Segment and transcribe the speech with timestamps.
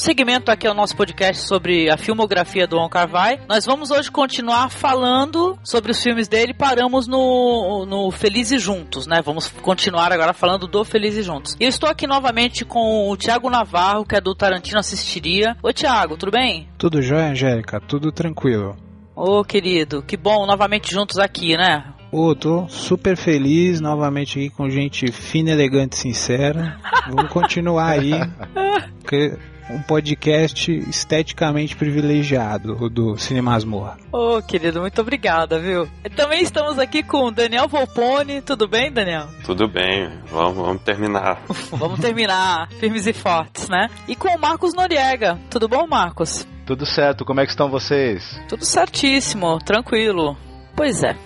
[0.00, 3.38] segmento aqui ao nosso podcast sobre a filmografia do Wong Kar Wai.
[3.46, 6.54] Nós vamos hoje continuar falando sobre os filmes dele.
[6.54, 9.20] Paramos no, no Felizes Juntos, né?
[9.22, 11.54] Vamos continuar agora falando do Felizes Juntos.
[11.60, 15.54] E eu estou aqui novamente com o Thiago Navarro, que é do Tarantino Assistiria.
[15.62, 16.66] Oi, Thiago, tudo bem?
[16.78, 17.78] Tudo jóia, Angélica?
[17.80, 18.76] Tudo tranquilo.
[19.14, 21.84] Ô, querido, que bom novamente juntos aqui, né?
[22.10, 26.78] Ô, tô super feliz novamente aqui com gente fina, elegante, sincera.
[27.06, 28.12] Vamos continuar aí.
[29.00, 29.36] Porque
[29.70, 33.96] um podcast esteticamente privilegiado do Cinema Masmorra.
[34.12, 35.88] Ô, oh, querido, muito obrigada, viu?
[36.16, 38.40] Também estamos aqui com o Daniel Volpone.
[38.42, 39.28] Tudo bem, Daniel?
[39.44, 41.42] Tudo bem, vamos, vamos terminar.
[41.70, 43.88] vamos terminar, firmes e fortes, né?
[44.08, 45.38] E com o Marcos Noriega.
[45.48, 46.46] Tudo bom, Marcos?
[46.66, 48.40] Tudo certo, como é que estão vocês?
[48.48, 50.36] Tudo certíssimo, tranquilo.
[50.76, 51.16] Pois é.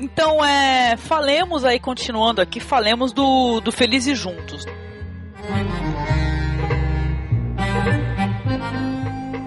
[0.00, 4.66] Então, é, falemos aí, continuando aqui, falemos do, do Felizes Juntos.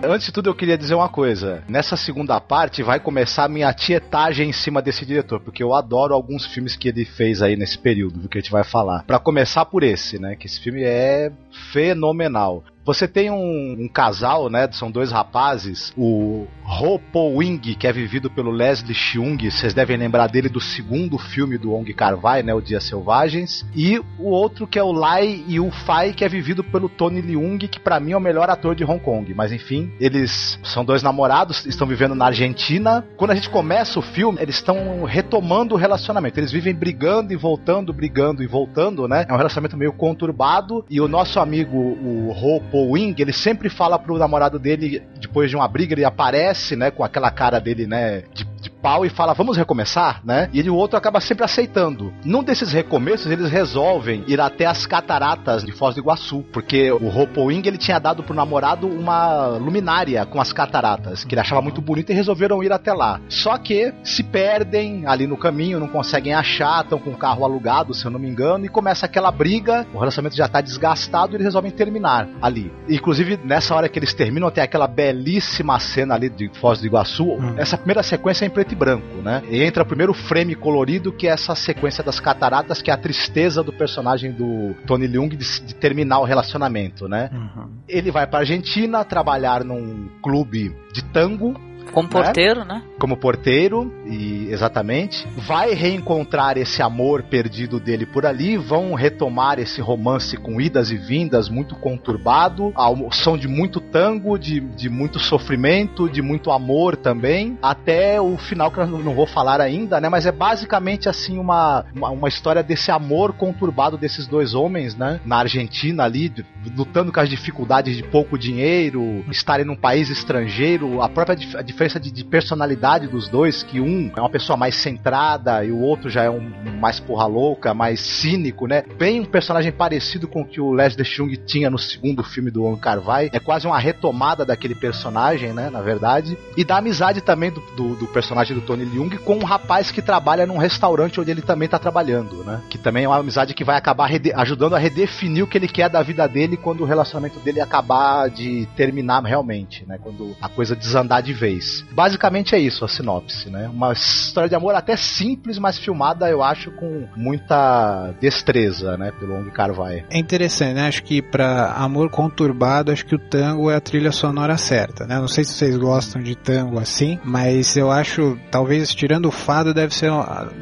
[0.07, 1.63] Antes de tudo, eu queria dizer uma coisa.
[1.67, 6.13] Nessa segunda parte vai começar a minha tietagem em cima desse diretor, porque eu adoro
[6.13, 9.03] alguns filmes que ele fez aí nesse período, do que a gente vai falar.
[9.03, 10.35] Para começar por esse, né?
[10.35, 11.31] Que esse filme é
[11.71, 12.63] fenomenal.
[12.85, 14.69] Você tem um, um, casal, né?
[14.71, 15.91] São dois rapazes.
[15.97, 19.37] O Ho Po Wing, que é vivido pelo Leslie Cheung.
[19.49, 22.53] Vocês devem lembrar dele do segundo filme do Ong Kar-wai, né?
[22.53, 23.65] O Dias Selvagens.
[23.75, 27.57] E o outro que é o Lai Yu Fai, que é vivido pelo Tony Leung,
[27.57, 29.33] que para mim é o melhor ator de Hong Kong.
[29.33, 33.03] Mas enfim, eles são dois namorados, estão vivendo na Argentina.
[33.17, 36.39] Quando a gente começa o filme, eles estão retomando o relacionamento.
[36.39, 39.25] Eles vivem brigando e voltando, brigando e voltando, né?
[39.27, 40.85] É um relacionamento meio conturbado.
[40.87, 45.49] E o nosso amigo, o Ho Po Wing, ele sempre fala pro namorado dele, depois
[45.49, 48.43] de uma briga, ele aparece, né, com aquela cara dele, né, de
[48.85, 50.47] pau e fala, vamos recomeçar, né?
[50.53, 52.13] E o outro acaba sempre aceitando.
[52.23, 57.07] Num desses recomeços, eles resolvem ir até as cataratas de Foz do Iguaçu, porque o
[57.07, 61.63] Hopo Wing, ele tinha dado pro namorado uma luminária com as cataratas, que ele achava
[61.63, 63.19] muito bonita e resolveram ir até lá.
[63.27, 67.91] Só que se perdem ali no caminho, não conseguem achar, estão com o carro alugado,
[67.91, 71.35] se eu não me engano, e começa aquela briga, o relacionamento já tá desgastado e
[71.37, 72.71] eles resolvem terminar ali.
[72.87, 77.31] Inclusive, nessa hora que eles terminam, tem aquela belíssima cena ali de Foz do Iguaçu.
[77.31, 77.55] Hum.
[77.57, 79.41] Essa primeira sequência é em preto e branco, né?
[79.49, 82.97] E entra o primeiro frame colorido, que é essa sequência das cataratas, que é a
[82.97, 87.29] tristeza do personagem do Tony Leung de, de terminar o relacionamento, né?
[87.33, 87.69] Uhum.
[87.87, 91.55] Ele vai pra Argentina trabalhar num clube de tango
[91.91, 92.23] como né?
[92.23, 92.75] porteiro, né?
[92.75, 92.83] né?
[92.99, 95.27] Como porteiro, e exatamente.
[95.37, 100.97] Vai reencontrar esse amor perdido dele por ali, vão retomar esse romance com idas e
[100.97, 106.95] vindas, muito conturbado, ao som de muito tango, de, de muito sofrimento, de muito amor
[106.95, 110.09] também, até o final que eu não vou falar ainda, né?
[110.09, 115.19] Mas é basicamente assim uma, uma, uma história desse amor conturbado desses dois homens, né?
[115.25, 116.33] Na Argentina ali,
[116.75, 121.84] lutando com as dificuldades de pouco dinheiro, estarem num país estrangeiro, a própria a diferença
[121.93, 126.09] de, de, personalidade dos dois, que um é uma pessoa mais centrada e o outro
[126.09, 128.83] já é um mais porra louca, mais cínico, né?
[128.97, 132.63] Bem um personagem parecido com o que o Leslie Chung tinha no segundo filme do
[132.63, 133.29] Wong Kar Wai.
[133.31, 135.69] É quase uma retomada daquele personagem, né?
[135.69, 136.37] Na verdade.
[136.57, 140.01] E da amizade também do, do, do personagem do Tony Leung com um rapaz que
[140.01, 142.61] trabalha num restaurante onde ele também tá trabalhando, né?
[142.69, 145.89] Que também é uma amizade que vai acabar ajudando a redefinir o que ele quer
[145.89, 149.97] da vida dele quando o relacionamento dele acabar de terminar realmente, né?
[150.01, 151.64] Quando a coisa desandar de vez.
[151.91, 153.67] Basicamente é isso a sinopse, né?
[153.67, 159.11] Uma história de amor até simples, mas filmada, eu acho, com muita destreza, né?
[159.19, 160.05] Pelo Ong Carvai.
[160.09, 160.87] É interessante, né?
[160.87, 165.19] Acho que para amor conturbado, acho que o tango é a trilha sonora certa, né?
[165.19, 169.73] Não sei se vocês gostam de tango assim, mas eu acho, talvez tirando o fado,
[169.73, 170.11] deve ser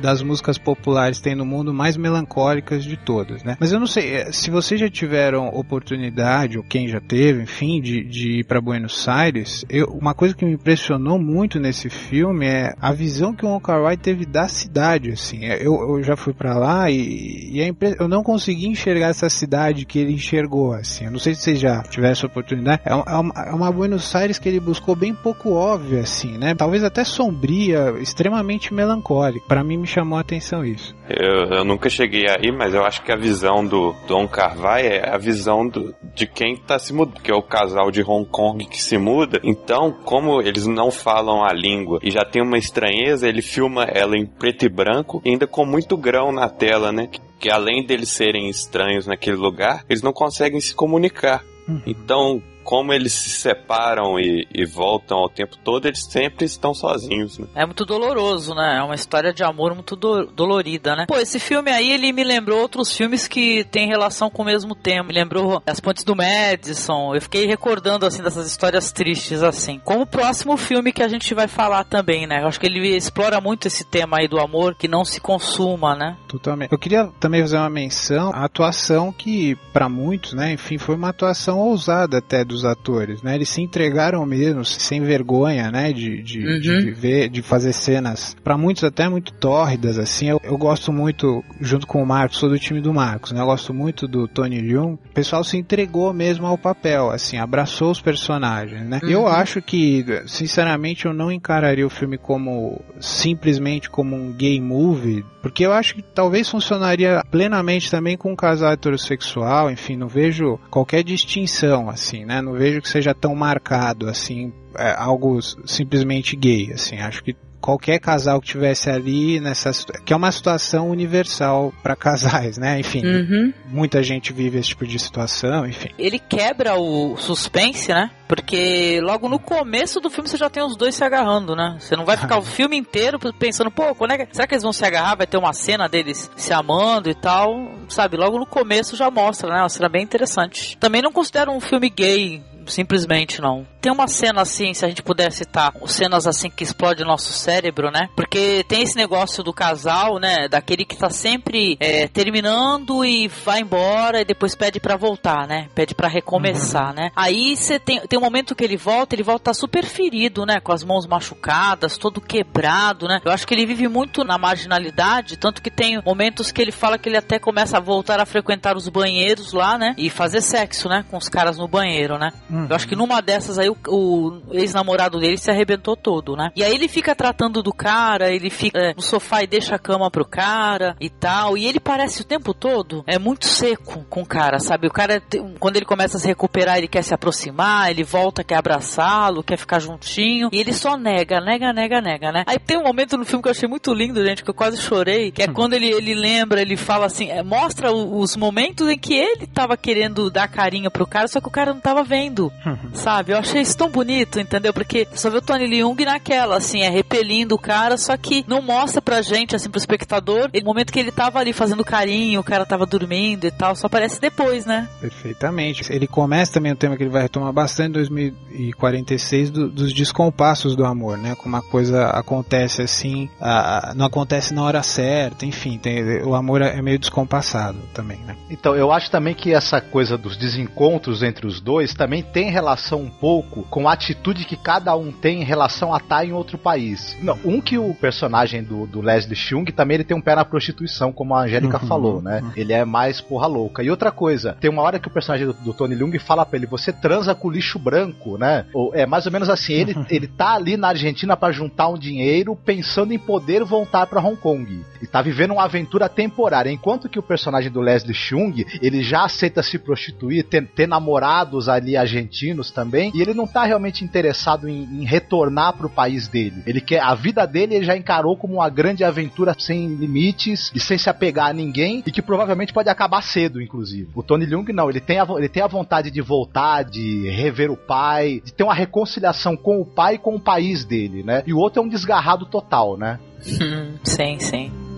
[0.02, 3.58] das músicas populares que tem no mundo mais melancólicas de todas, né?
[3.60, 7.82] Mas eu não sei, eh, se vocês já tiveram oportunidade, ou quem já teve, enfim,
[7.82, 11.90] de, de ir para Buenos Aires, eu, uma coisa que me impressionou impressionou muito nesse
[11.90, 15.46] filme é a visão que o Wong teve da cidade, assim.
[15.46, 17.96] É, eu, eu já fui para lá e, e impre...
[18.00, 21.06] eu não consegui enxergar essa cidade que ele enxergou, assim.
[21.06, 22.82] Eu não sei se vocês já tiveram essa oportunidade.
[22.86, 26.54] É uma, é uma Buenos Aires que ele buscou bem pouco óbvia, assim, né?
[26.56, 29.46] Talvez até sombria, extremamente melancólica.
[29.48, 30.96] Para mim me chamou a atenção isso.
[31.10, 35.10] Eu, eu nunca cheguei aí, mas eu acho que a visão do Don Carvai é
[35.10, 38.66] a visão do, de quem tá se mudando, que é o casal de Hong Kong
[38.66, 39.40] que se muda.
[39.44, 44.18] Então, como eles não falam a língua e já tem uma estranheza, ele filma ela
[44.18, 47.08] em preto e branco, ainda com muito grão na tela, né?
[47.08, 51.44] Que, que além deles serem estranhos naquele lugar, eles não conseguem se comunicar.
[51.68, 51.82] Uhum.
[51.86, 57.38] Então, como eles se separam e, e voltam ao tempo todo, eles sempre estão sozinhos,
[57.38, 57.48] né?
[57.56, 58.78] É muito doloroso, né?
[58.80, 61.06] É uma história de amor muito do dolorida, né?
[61.08, 64.76] Pô, esse filme aí, ele me lembrou outros filmes que tem relação com o mesmo
[64.76, 65.08] tema.
[65.08, 67.14] Me lembrou As Pontes do Madison.
[67.14, 69.80] Eu fiquei recordando, assim, dessas histórias tristes, assim.
[69.84, 72.42] Como o próximo filme que a gente vai falar também, né?
[72.42, 75.96] Eu acho que ele explora muito esse tema aí do amor que não se consuma,
[75.96, 76.18] né?
[76.28, 76.72] Totalmente.
[76.72, 81.10] Eu queria também fazer uma menção à atuação que, para muitos, né, enfim, foi uma
[81.10, 83.36] atuação ousada até dos atores, né?
[83.36, 86.60] Eles se entregaram mesmo, sem vergonha, né, de, de, uhum.
[86.60, 90.30] de viver, de fazer cenas, para muitos até muito tórridas, assim.
[90.30, 93.42] Eu, eu, gosto muito, junto com o Marcos, sou do time do Marcos, né?
[93.42, 94.94] Eu gosto muito do Tony Leung.
[94.94, 99.00] O pessoal se entregou mesmo ao papel, assim, abraçou os personagens, né?
[99.04, 99.10] Uhum.
[99.10, 105.26] Eu acho que, sinceramente, eu não encararia o filme como simplesmente como um gay movie,
[105.42, 110.60] porque eu acho que talvez funcionaria plenamente também com um casal heterossexual, enfim, não vejo
[110.70, 112.42] qualquer distinção, assim, né?
[112.44, 117.98] Não vejo que seja tão marcado, assim, é, algo simplesmente gay, assim, acho que qualquer
[117.98, 119.72] casal que tivesse ali nessa
[120.04, 122.78] que é uma situação universal para casais, né?
[122.78, 123.54] Enfim, uhum.
[123.68, 125.88] muita gente vive esse tipo de situação, enfim.
[125.98, 128.12] Ele quebra o suspense, né?
[128.28, 131.78] Porque logo no começo do filme você já tem os dois se agarrando, né?
[131.80, 134.64] Você não vai ficar o filme inteiro pensando, pô, quando é que, será que eles
[134.64, 135.16] vão se agarrar?
[135.16, 138.18] Vai ter uma cena deles se amando e tal, sabe?
[138.18, 139.62] Logo no começo já mostra, né?
[139.62, 140.78] Uma cena bem interessante.
[140.80, 143.66] Também não considero um filme gay simplesmente não.
[143.82, 147.34] Tem uma cena assim, se a gente puder citar, cenas assim que explode o nosso
[147.34, 148.10] cérebro, né?
[148.16, 150.48] Porque tem esse negócio do casal, né?
[150.48, 155.68] Daquele que tá sempre é, terminando e vai embora e depois pede para voltar, né?
[155.76, 156.94] Pede para recomeçar, uhum.
[156.94, 157.12] né?
[157.16, 160.60] Aí você tem, tem um momento que ele volta, ele volta super ferido, né?
[160.62, 163.20] Com as mãos machucadas, todo quebrado, né?
[163.26, 166.98] Eu acho que ele vive muito na marginalidade, tanto que tem momentos que ele fala
[166.98, 169.94] que ele até começa a voltar a frequentar os banheiros lá, né?
[169.98, 171.04] E fazer sexo, né?
[171.12, 172.32] Com os caras no banheiro, né?
[172.54, 172.68] Uhum.
[172.70, 176.52] Eu acho que numa dessas aí o, o ex-namorado dele se arrebentou todo, né?
[176.56, 179.80] E aí ele fica tratando do cara, ele fica é, no sofá e deixa a
[179.80, 181.58] cama pro cara e tal.
[181.58, 184.88] E ele parece o tempo todo é muito seco com o cara, sabe?
[184.88, 185.22] O cara,
[185.60, 189.58] quando ele começa a se recuperar, ele quer se aproximar, ele volta, quer abraçá-lo, quer
[189.58, 190.50] ficar juntinho.
[190.52, 192.44] E ele só nega, nega, nega, nega, né?
[192.46, 194.78] Aí tem um momento no filme que eu achei muito lindo, gente, que eu quase
[194.78, 195.54] chorei, que é hum.
[195.54, 199.76] quando ele, ele lembra, ele fala assim, é, mostra os momentos em que ele tava
[199.76, 202.52] querendo dar carinho pro cara, só que o cara não tava vendo lindo,
[202.94, 203.32] sabe?
[203.32, 204.74] Eu achei isso tão bonito, entendeu?
[204.74, 208.62] Porque só vê o Tony Leung naquela, assim, é repelindo o cara, só que não
[208.62, 212.44] mostra pra gente, assim, pro espectador, o momento que ele tava ali fazendo carinho, o
[212.44, 214.88] cara tava dormindo e tal, só aparece depois, né?
[215.00, 215.92] Perfeitamente.
[215.92, 220.76] Ele começa também o tema que ele vai retomar bastante em 2046 do, dos descompassos
[220.76, 221.36] do amor, né?
[221.36, 226.36] Como uma coisa acontece assim, a, a, não acontece na hora certa, enfim, tem, o
[226.36, 228.36] amor é meio descompassado também, né?
[228.50, 233.00] Então, eu acho também que essa coisa dos desencontros entre os dois também tem relação
[233.00, 236.58] um pouco com a atitude que cada um tem em relação a estar em outro
[236.58, 237.16] país.
[237.22, 240.44] Não, um que o personagem do, do Leslie Chung também ele tem um pé na
[240.44, 242.42] prostituição, como a Angélica uhum, falou, né?
[242.42, 242.52] Uhum.
[242.56, 243.84] Ele é mais porra louca.
[243.84, 246.58] E outra coisa, tem uma hora que o personagem do, do Tony Leung fala pra
[246.58, 248.66] ele: você transa com lixo branco, né?
[248.74, 250.06] Ou, é mais ou menos assim, ele, uhum.
[250.10, 254.38] ele tá ali na Argentina para juntar um dinheiro pensando em poder voltar para Hong
[254.38, 254.84] Kong.
[255.02, 256.72] E tá vivendo uma aventura temporária.
[256.72, 261.70] Enquanto que o personagem do Leslie Chung, ele já aceita se prostituir, ter, ter namorados
[261.70, 266.28] ali argentinos argentinos também, e ele não tá realmente interessado em, em retornar pro país
[266.28, 266.64] dele.
[266.66, 270.80] Ele quer a vida dele ele já encarou como uma grande aventura sem limites e
[270.80, 274.10] sem se apegar a ninguém e que provavelmente pode acabar cedo, inclusive.
[274.16, 277.70] O Tony Leung não, ele tem a, ele tem a vontade de voltar, de rever
[277.70, 281.44] o pai, de ter uma reconciliação com o pai e com o país dele, né?
[281.46, 283.20] E o outro é um desgarrado total, né?
[284.04, 284.93] sim, sim.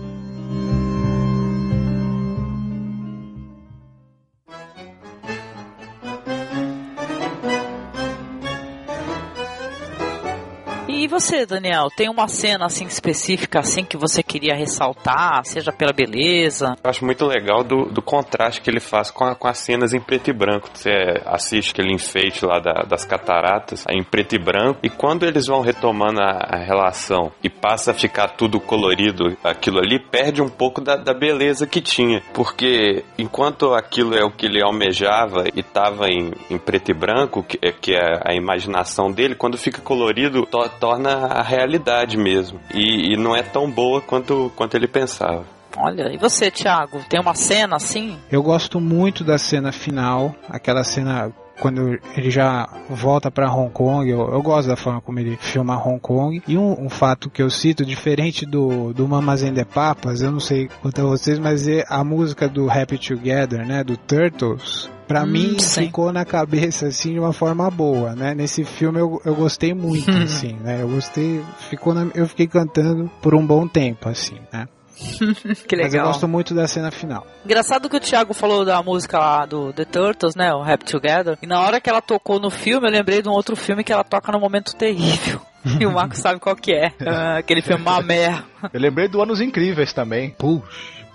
[10.98, 15.92] E você, Daniel, tem uma cena assim específica assim que você queria ressaltar, seja pela
[15.92, 16.74] beleza?
[16.82, 19.92] Eu acho muito legal do, do contraste que ele faz com, a, com as cenas
[19.92, 20.70] em preto e branco.
[20.72, 25.48] Você assiste aquele enfeite lá da, das cataratas em preto e branco, e quando eles
[25.48, 30.48] vão retomando a, a, relação e passa a ficar tudo colorido, aquilo ali perde um
[30.48, 32.22] pouco da, da beleza que tinha.
[32.32, 37.42] Porque enquanto aquilo é o que ele almejava e estava em, em preto e branco,
[37.42, 42.60] que, que é a imaginação dele, quando fica colorido, torna torna a realidade mesmo.
[42.72, 45.44] E, e não é tão boa quanto, quanto ele pensava.
[45.76, 47.00] Olha, e você, Thiago?
[47.08, 48.16] Tem uma cena assim?
[48.30, 54.08] Eu gosto muito da cena final, aquela cena quando ele já volta para Hong Kong,
[54.08, 56.42] eu, eu, gosto da forma como ele filma Hong Kong.
[56.46, 60.40] E um, um fato que eu cito, diferente do, do Mamazem de Papas, eu não
[60.40, 65.22] sei quanto a vocês, mas é a música do Happy Together, né, do Turtles, Pra
[65.22, 65.86] hum, mim, sim.
[65.86, 68.34] ficou na cabeça, assim, de uma forma boa, né?
[68.34, 70.82] Nesse filme eu, eu gostei muito, assim, né?
[70.82, 74.66] Eu gostei, ficou na, eu fiquei cantando por um bom tempo, assim, né?
[75.68, 75.90] que legal.
[75.90, 77.26] Mas eu gosto muito da cena final.
[77.44, 80.52] Engraçado que o Thiago falou da música lá do The Turtles, né?
[80.52, 81.38] O Happy Together.
[81.42, 83.92] E na hora que ela tocou no filme, eu lembrei de um outro filme que
[83.92, 85.40] ela toca no momento terrível.
[85.80, 86.92] E o Marco sabe qual que é.
[87.00, 88.40] Uh, aquele filme Mamé.
[88.72, 90.30] Eu lembrei do Anos Incríveis também.
[90.30, 90.62] Puxa,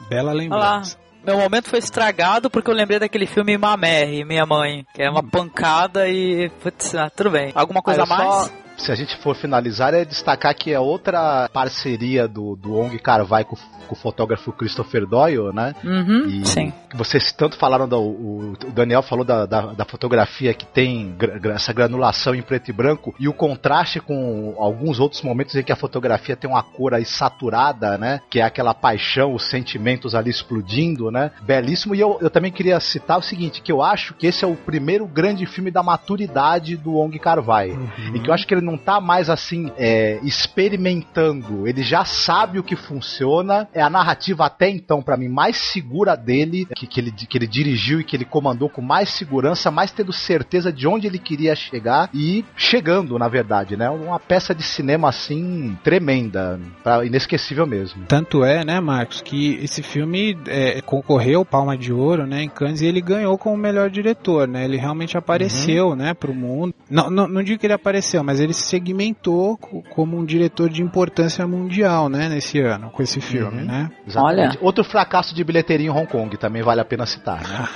[0.09, 0.97] bela lembrança.
[1.23, 5.23] Meu momento foi estragado porque eu lembrei daquele filme Mamé, minha mãe, que é uma
[5.23, 6.49] pancada e.
[6.61, 7.51] Putz, ah, tudo bem.
[7.53, 8.45] Alguma coisa a mais?
[8.45, 8.49] Só
[8.81, 13.43] se a gente for finalizar, é destacar que é outra parceria do, do Ong Carvai
[13.43, 15.75] com, com o fotógrafo Christopher Doyle, né?
[15.83, 16.73] Uhum, e sim.
[16.93, 21.15] Vocês tanto falaram, do, o, o Daniel falou da, da, da, fotografia que tem
[21.53, 25.71] essa granulação em preto e branco e o contraste com alguns outros momentos em que
[25.71, 28.19] a fotografia tem uma cor aí saturada, né?
[28.29, 31.31] Que é aquela paixão, os sentimentos ali explodindo, né?
[31.41, 31.93] Belíssimo.
[31.93, 34.55] E eu, eu também queria citar o seguinte, que eu acho que esse é o
[34.55, 37.71] primeiro grande filme da maturidade do Ong Carvai.
[37.71, 38.15] Uhum.
[38.15, 42.59] E que eu acho que ele não tá mais assim é, experimentando, ele já sabe
[42.59, 43.67] o que funciona.
[43.73, 47.47] É a narrativa até então, para mim, mais segura dele, que, que, ele, que ele
[47.47, 51.55] dirigiu e que ele comandou com mais segurança, mais tendo certeza de onde ele queria
[51.55, 53.89] chegar e chegando, na verdade, né?
[53.89, 58.05] Uma peça de cinema assim tremenda, pra, inesquecível mesmo.
[58.07, 62.81] Tanto é, né, Marcos, que esse filme é, concorreu Palma de Ouro, né, em Cannes
[62.81, 64.65] e ele ganhou como melhor diretor, né?
[64.65, 65.95] Ele realmente apareceu, uhum.
[65.95, 66.73] né, pro mundo.
[66.89, 71.45] Não, não, não digo que ele apareceu, mas ele segmentou como um diretor de importância
[71.47, 73.67] mundial, né, nesse ano, com esse filme, uhum.
[73.67, 73.91] né?
[74.15, 74.57] Olha.
[74.61, 77.67] Outro fracasso de bilheteria em Hong Kong, também vale a pena citar, né?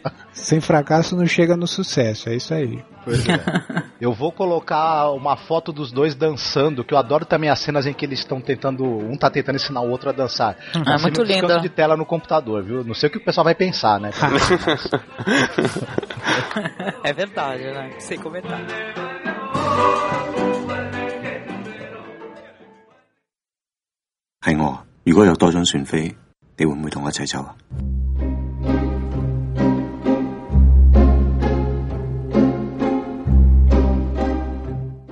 [0.32, 2.82] Sem fracasso não chega no sucesso, é isso aí.
[3.04, 3.38] Pois é.
[4.00, 7.92] Eu vou colocar uma foto dos dois dançando, que eu adoro também as cenas em
[7.92, 10.56] que eles estão tentando, um tá tentando ensinar o outro a dançar.
[10.86, 11.60] Ah, muito lindo.
[11.60, 12.82] de tela no computador, viu?
[12.82, 14.10] Não sei o que o pessoal vai pensar, né?
[17.04, 17.90] é verdade, né?
[17.98, 18.60] Sem comentar.
[24.44, 26.14] 系我，如果有多张船飞，
[26.58, 27.56] 你会唔会同我一齐走啊？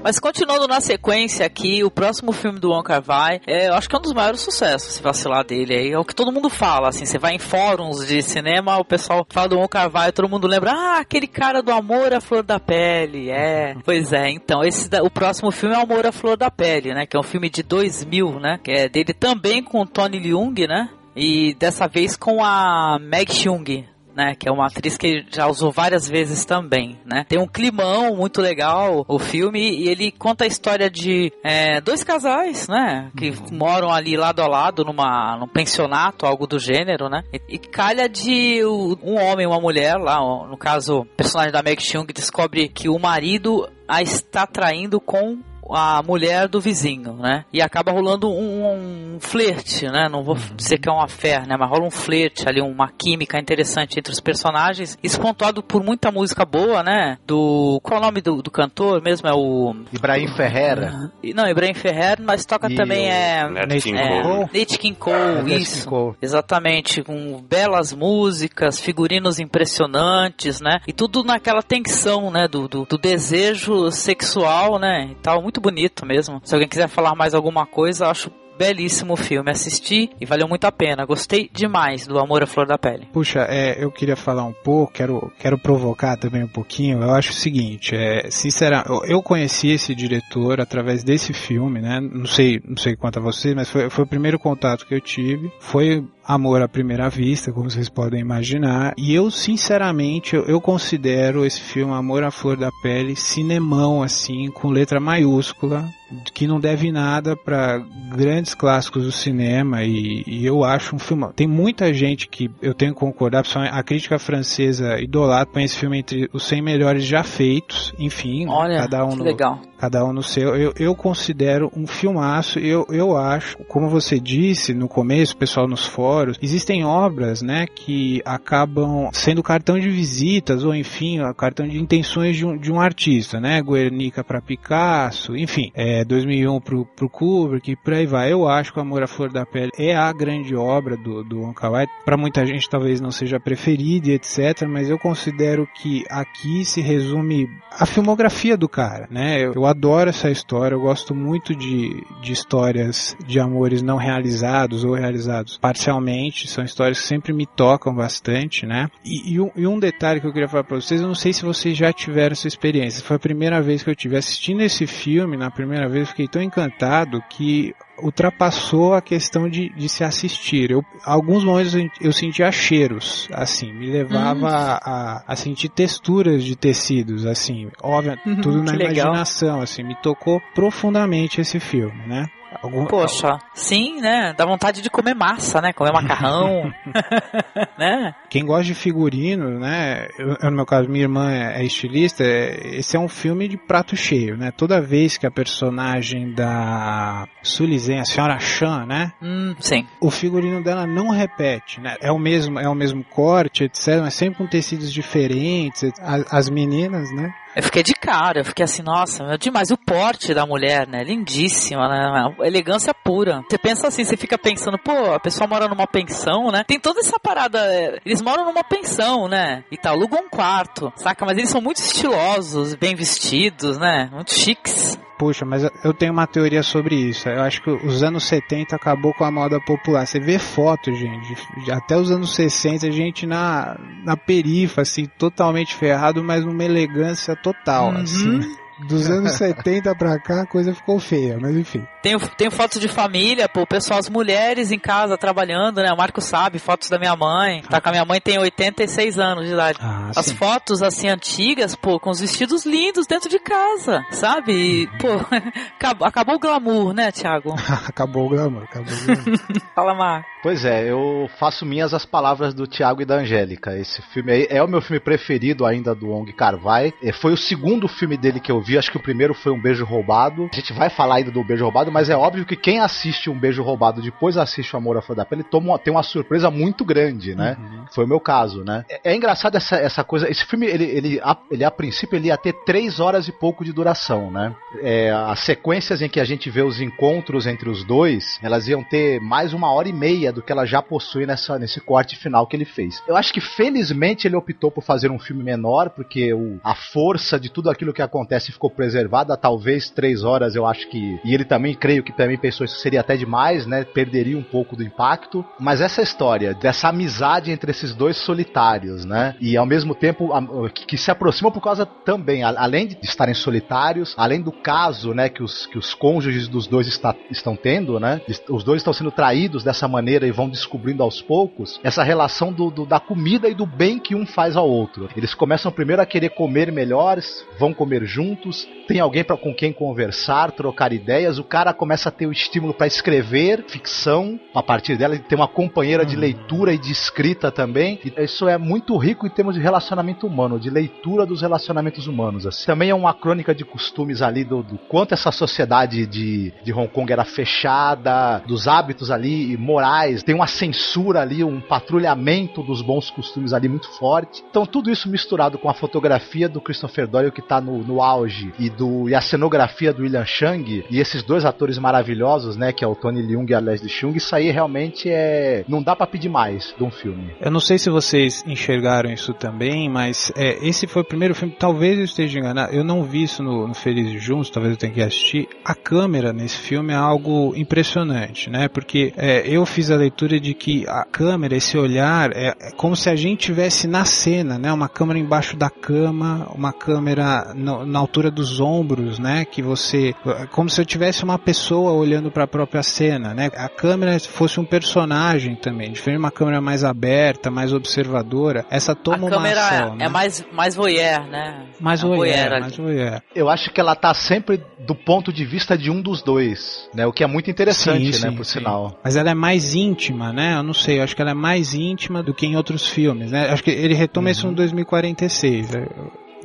[0.02, 3.88] ？Mas continuando na sequência aqui, o próximo filme do Wong Kar Wai, é, eu acho
[3.88, 5.92] que é um dos maiores sucessos, se vacilar dele aí.
[5.92, 9.26] É o que todo mundo fala, assim, você vai em fóruns de cinema, o pessoal
[9.28, 12.42] fala do Wong Kar Wai, todo mundo lembra, ah, aquele cara do Amor à Flor
[12.42, 13.76] da Pele, é.
[13.84, 17.16] Pois é, então, esse o próximo filme é Amor à Flor da Pele, né, que
[17.16, 20.88] é um filme de 2000, né, que é dele também com o Tony Leung, né,
[21.14, 24.34] e dessa vez com a Meg Chung, né?
[24.34, 27.24] Que é uma atriz que já usou várias vezes também, né?
[27.28, 32.04] Tem um climão muito legal o filme e ele conta a história de é, dois
[32.04, 33.10] casais, né?
[33.16, 33.58] Que uhum.
[33.58, 37.22] moram ali lado a lado numa, num pensionato, algo do gênero, né?
[37.32, 41.62] E, e calha de um homem e uma mulher lá, no caso, o personagem da
[41.62, 45.38] Meg Chung descobre que o marido a está traindo com
[45.70, 47.44] a mulher do vizinho, né?
[47.52, 50.08] E acaba rolando um, um flerte, né?
[50.10, 50.56] Não vou uhum.
[50.56, 51.56] dizer que é uma fé, né?
[51.58, 54.98] Mas rola um flerte ali, uma química interessante entre os personagens.
[55.02, 57.18] Isso pontuado por muita música boa, né?
[57.26, 57.80] Do.
[57.82, 59.28] Qual é o nome do, do cantor mesmo?
[59.28, 59.74] É o.
[59.92, 61.12] Ibrahim Ferreira.
[61.34, 63.48] Não, Ibrahim Ferreira, mas toca e também é.
[63.48, 64.50] Nate King é, Cole.
[64.52, 65.88] Nate King Cole, isso.
[65.88, 66.16] Cole.
[66.20, 70.80] Exatamente, com belas músicas, figurinos impressionantes, né?
[70.86, 72.48] E tudo naquela tensão, né?
[72.48, 75.08] Do, do, do desejo sexual, né?
[75.10, 76.40] E tal, muito bonito mesmo.
[76.44, 79.50] Se alguém quiser falar mais alguma coisa, acho belíssimo filme.
[79.50, 81.04] Assisti e valeu muito a pena.
[81.04, 83.08] Gostei demais do Amor à Flor da Pele.
[83.12, 87.02] Puxa, é, eu queria falar um pouco, quero, quero provocar também um pouquinho.
[87.02, 92.00] Eu acho o seguinte, é, sinceramente, eu conheci esse diretor através desse filme, né?
[92.00, 95.00] Não sei, não sei quanto a vocês, mas foi, foi o primeiro contato que eu
[95.00, 95.50] tive.
[95.58, 98.94] Foi amor à primeira vista, como vocês podem imaginar.
[98.96, 104.50] E eu, sinceramente, eu, eu, considero esse filme Amor à Flor da Pele cinemão, assim,
[104.50, 105.88] com letra maiúscula,
[106.34, 107.78] que não deve nada para
[108.14, 109.82] grandes clássicos do cinema.
[109.82, 111.28] E, e, eu acho um filme.
[111.34, 116.28] Tem muita gente que eu tenho que concordar, a crítica francesa idolatra esse filme entre
[116.32, 117.92] os 100 melhores já feitos.
[117.98, 120.54] Enfim, Olha, cada um no, legal cada um no seu.
[120.54, 122.60] Eu, eu considero um filmaço.
[122.60, 126.11] Eu, eu acho, como você disse no começo, pessoal nos fóruns,
[126.42, 132.46] existem obras, né, que acabam sendo cartão de visitas ou enfim, cartão de intenções de
[132.46, 137.76] um, de um artista, né, Guernica para Picasso, enfim, é, é, 2001 pro, pro Kubrick,
[137.76, 138.32] por aí vai.
[138.32, 141.40] Eu acho que o Amor à Flor da Pele é a grande obra do, do
[141.40, 141.86] Wong Kar Wai.
[142.04, 147.48] Para muita gente talvez não seja preferida etc, mas eu considero que aqui se resume
[147.70, 149.40] a filmografia do cara, né?
[149.40, 154.84] Eu, eu adoro essa história, eu gosto muito de, de histórias de amores não realizados
[154.84, 156.01] ou realizados parcialmente,
[156.48, 158.88] são histórias que sempre me tocam bastante, né?
[159.04, 161.32] E, e, um, e um detalhe que eu queria falar para vocês, eu não sei
[161.32, 164.86] se vocês já tiveram essa experiência, foi a primeira vez que eu tive assistindo esse
[164.86, 170.02] filme, na primeira vez eu fiquei tão encantado que ultrapassou a questão de, de se
[170.02, 170.70] assistir.
[170.70, 174.80] Eu, alguns momentos eu sentia cheiros, assim, me levava hum.
[174.84, 179.62] a, a, sentir texturas de tecidos, assim, óbvio, uhum, tudo na imaginação, legal.
[179.62, 182.26] assim, me tocou profundamente esse filme, né?
[182.62, 182.86] Algum...
[182.86, 184.32] Poxa, sim, né?
[184.36, 185.72] Dá vontade de comer massa, né?
[185.72, 186.72] Comer macarrão,
[187.76, 188.14] né?
[188.30, 190.06] Quem gosta de figurino, né?
[190.16, 192.22] Eu, no meu caso, minha irmã é, é estilista.
[192.22, 194.52] É, esse é um filme de prato cheio, né?
[194.52, 199.12] Toda vez que a personagem da Sulizen, a senhora Chan, né?
[199.20, 199.84] Hum, sim.
[200.00, 201.96] O figurino dela não repete, né?
[202.00, 204.00] É o mesmo, é o mesmo corte, etc.
[204.00, 205.90] Mas sempre com tecidos diferentes.
[206.00, 207.34] As, as meninas, né?
[207.54, 209.70] Eu fiquei de cara, eu fiquei assim, nossa, meu, demais.
[209.70, 211.04] O porte da mulher, né?
[211.04, 212.34] Lindíssima, né?
[212.40, 213.42] Elegância pura.
[213.48, 216.64] Você pensa assim, você fica pensando, pô, a pessoa mora numa pensão, né?
[216.66, 217.58] Tem toda essa parada.
[217.58, 219.64] É, eles moram numa pensão, né?
[219.70, 221.26] E tal, alugam um quarto, saca?
[221.26, 224.08] Mas eles são muito estilosos, bem vestidos, né?
[224.10, 224.98] Muito chiques.
[225.22, 227.28] Puxa, mas eu tenho uma teoria sobre isso.
[227.28, 230.04] Eu acho que os anos 70 acabou com a moda popular.
[230.04, 235.76] Você vê fotos, gente, até os anos 60, a gente na, na perifa, assim, totalmente
[235.76, 237.98] ferrado, mas numa elegância total, uhum.
[237.98, 238.40] assim.
[238.88, 241.86] Dos anos 70 pra cá a coisa ficou feia, mas enfim.
[242.02, 245.92] Tenho, tenho fotos de família, pô, pessoal, as mulheres em casa trabalhando, né?
[245.92, 247.62] O Marco sabe, fotos da minha mãe.
[247.62, 249.78] Tá com a minha mãe tem 86 anos de idade.
[249.80, 250.34] Ah, as sim.
[250.34, 254.52] fotos assim antigas, pô, com os vestidos lindos dentro de casa, sabe?
[254.52, 255.08] E, pô,
[255.78, 257.54] acabou, acabou o glamour, né, Thiago?
[257.86, 259.40] acabou o glamour, acabou o glamour.
[259.74, 260.24] Fala, Mar.
[260.42, 263.78] Pois é, eu faço minhas as palavras do Thiago e da Angélica.
[263.78, 266.92] Esse filme aí é o meu filme preferido ainda do Ong Carvai.
[267.20, 269.84] Foi o segundo filme dele que eu vi, acho que o primeiro foi Um Beijo
[269.84, 270.48] Roubado.
[270.52, 273.38] A gente vai falar ainda do Beijo Roubado, mas é óbvio que quem assiste Um
[273.38, 276.84] Beijo Roubado depois assiste O Amor à Flor da Pele toma tem uma surpresa muito
[276.84, 277.56] grande, né?
[277.58, 277.84] Uhum.
[277.92, 278.84] Foi o meu caso, né?
[278.88, 280.30] É, é, engraçado essa, essa coisa.
[280.30, 283.64] Esse filme, ele, ele, a, ele a princípio, ele ia ter três horas e pouco
[283.64, 284.54] de duração, né?
[284.80, 288.82] É, as sequências em que a gente vê os encontros entre os dois, elas iam
[288.82, 292.46] ter mais uma hora e meia do que ela já possui nessa, nesse corte final
[292.46, 293.02] que ele fez.
[293.06, 297.38] Eu acho que felizmente ele optou por fazer um filme menor, porque o, a força
[297.38, 299.36] de tudo aquilo que acontece ficou preservada.
[299.36, 301.20] Talvez três horas, eu acho que.
[301.24, 303.84] E ele também, creio que também pensou isso seria até demais, né?
[303.84, 305.44] Perderia um pouco do impacto.
[305.58, 309.34] Mas essa história dessa amizade entre esses dois solitários, né?
[309.40, 312.98] E ao mesmo tempo a, que, que, se aproximam por causa também, a, além de
[313.02, 315.28] estarem solitários, além do caso, né?
[315.28, 318.20] Que os, que os cônjuges dos dois está, estão tendo, né?
[318.48, 322.70] Os dois estão sendo traídos dessa maneira e vão descobrindo aos poucos essa relação do,
[322.70, 325.08] do, da comida e do bem que um faz ao outro.
[325.16, 328.41] Eles começam primeiro a querer comer melhores, vão comer juntos,
[328.86, 332.74] tem alguém para com quem conversar, trocar ideias, o cara começa a ter o estímulo
[332.74, 336.20] para escrever ficção a partir dela, ele tem uma companheira de uhum.
[336.20, 338.00] leitura e de escrita também.
[338.04, 342.46] E isso é muito rico em termos de relacionamento humano, de leitura dos relacionamentos humanos.
[342.46, 342.66] Assim.
[342.66, 346.88] Também é uma crônica de costumes ali do, do quanto essa sociedade de, de Hong
[346.88, 353.10] Kong era fechada, dos hábitos ali morais, tem uma censura ali, um patrulhamento dos bons
[353.10, 354.42] costumes ali muito forte.
[354.50, 358.31] Então tudo isso misturado com a fotografia do Christopher Doyle que está no, no auge
[358.58, 362.84] e, do, e a cenografia do William Chang e esses dois atores maravilhosos, né, que
[362.84, 366.06] é o Tony Leung e a Leslie Chung, isso aí realmente é não dá para
[366.06, 367.32] pedir mais de um filme.
[367.40, 371.54] Eu não sei se vocês enxergaram isso também, mas é, esse foi o primeiro filme,
[371.58, 374.92] talvez eu esteja enganado, eu não vi isso no, no Felizes Juntos, talvez eu tenha
[374.92, 375.48] que assistir.
[375.64, 378.68] A câmera nesse filme é algo impressionante, né?
[378.68, 382.94] Porque é, eu fiz a leitura de que a câmera, esse olhar, é, é como
[382.94, 384.72] se a gente tivesse na cena, né?
[384.72, 389.44] Uma câmera embaixo da cama, uma câmera na altura dos ombros, né?
[389.44, 390.14] Que você,
[390.50, 393.50] como se eu tivesse uma pessoa olhando para a própria cena, né?
[393.54, 398.64] A câmera fosse um personagem também, diferente de uma câmera mais aberta, mais observadora.
[398.70, 400.08] Essa toma a uma câmera ação, é né?
[400.08, 401.66] mais mais voyeur, né?
[401.80, 403.22] Mais é voyeur, voyeur mais voyeur.
[403.34, 407.06] Eu acho que ela tá sempre do ponto de vista de um dos dois, né?
[407.06, 408.30] O que é muito interessante, sim, né?
[408.30, 408.58] Sim, por sim.
[408.58, 408.98] sinal.
[409.02, 410.56] Mas ela é mais íntima, né?
[410.56, 413.30] Eu não sei, eu acho que ela é mais íntima do que em outros filmes,
[413.30, 413.50] né?
[413.50, 414.32] Acho que ele retoma uhum.
[414.32, 415.70] isso no 2046.
[415.70, 415.86] Né?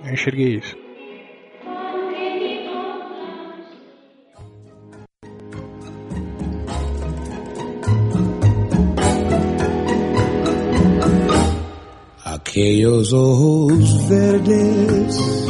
[0.04, 0.87] Eu enxerguei isso.
[12.58, 15.48] Aquellos ojos verdes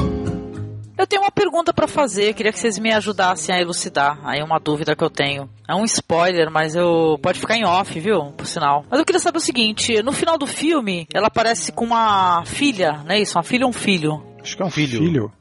[1.38, 4.20] pergunta para fazer, queria que vocês me ajudassem a elucidar.
[4.24, 5.50] Aí uma dúvida que eu tenho.
[5.68, 8.32] É um spoiler, mas eu pode ficar em off, viu?
[8.34, 8.86] Por sinal.
[8.90, 13.04] Mas eu queria saber o seguinte, no final do filme, ela aparece com uma filha,
[13.06, 13.38] não é isso?
[13.38, 14.22] Uma filha ou um filho?
[14.42, 15.00] Acho que é um filho.
[15.00, 15.32] filho.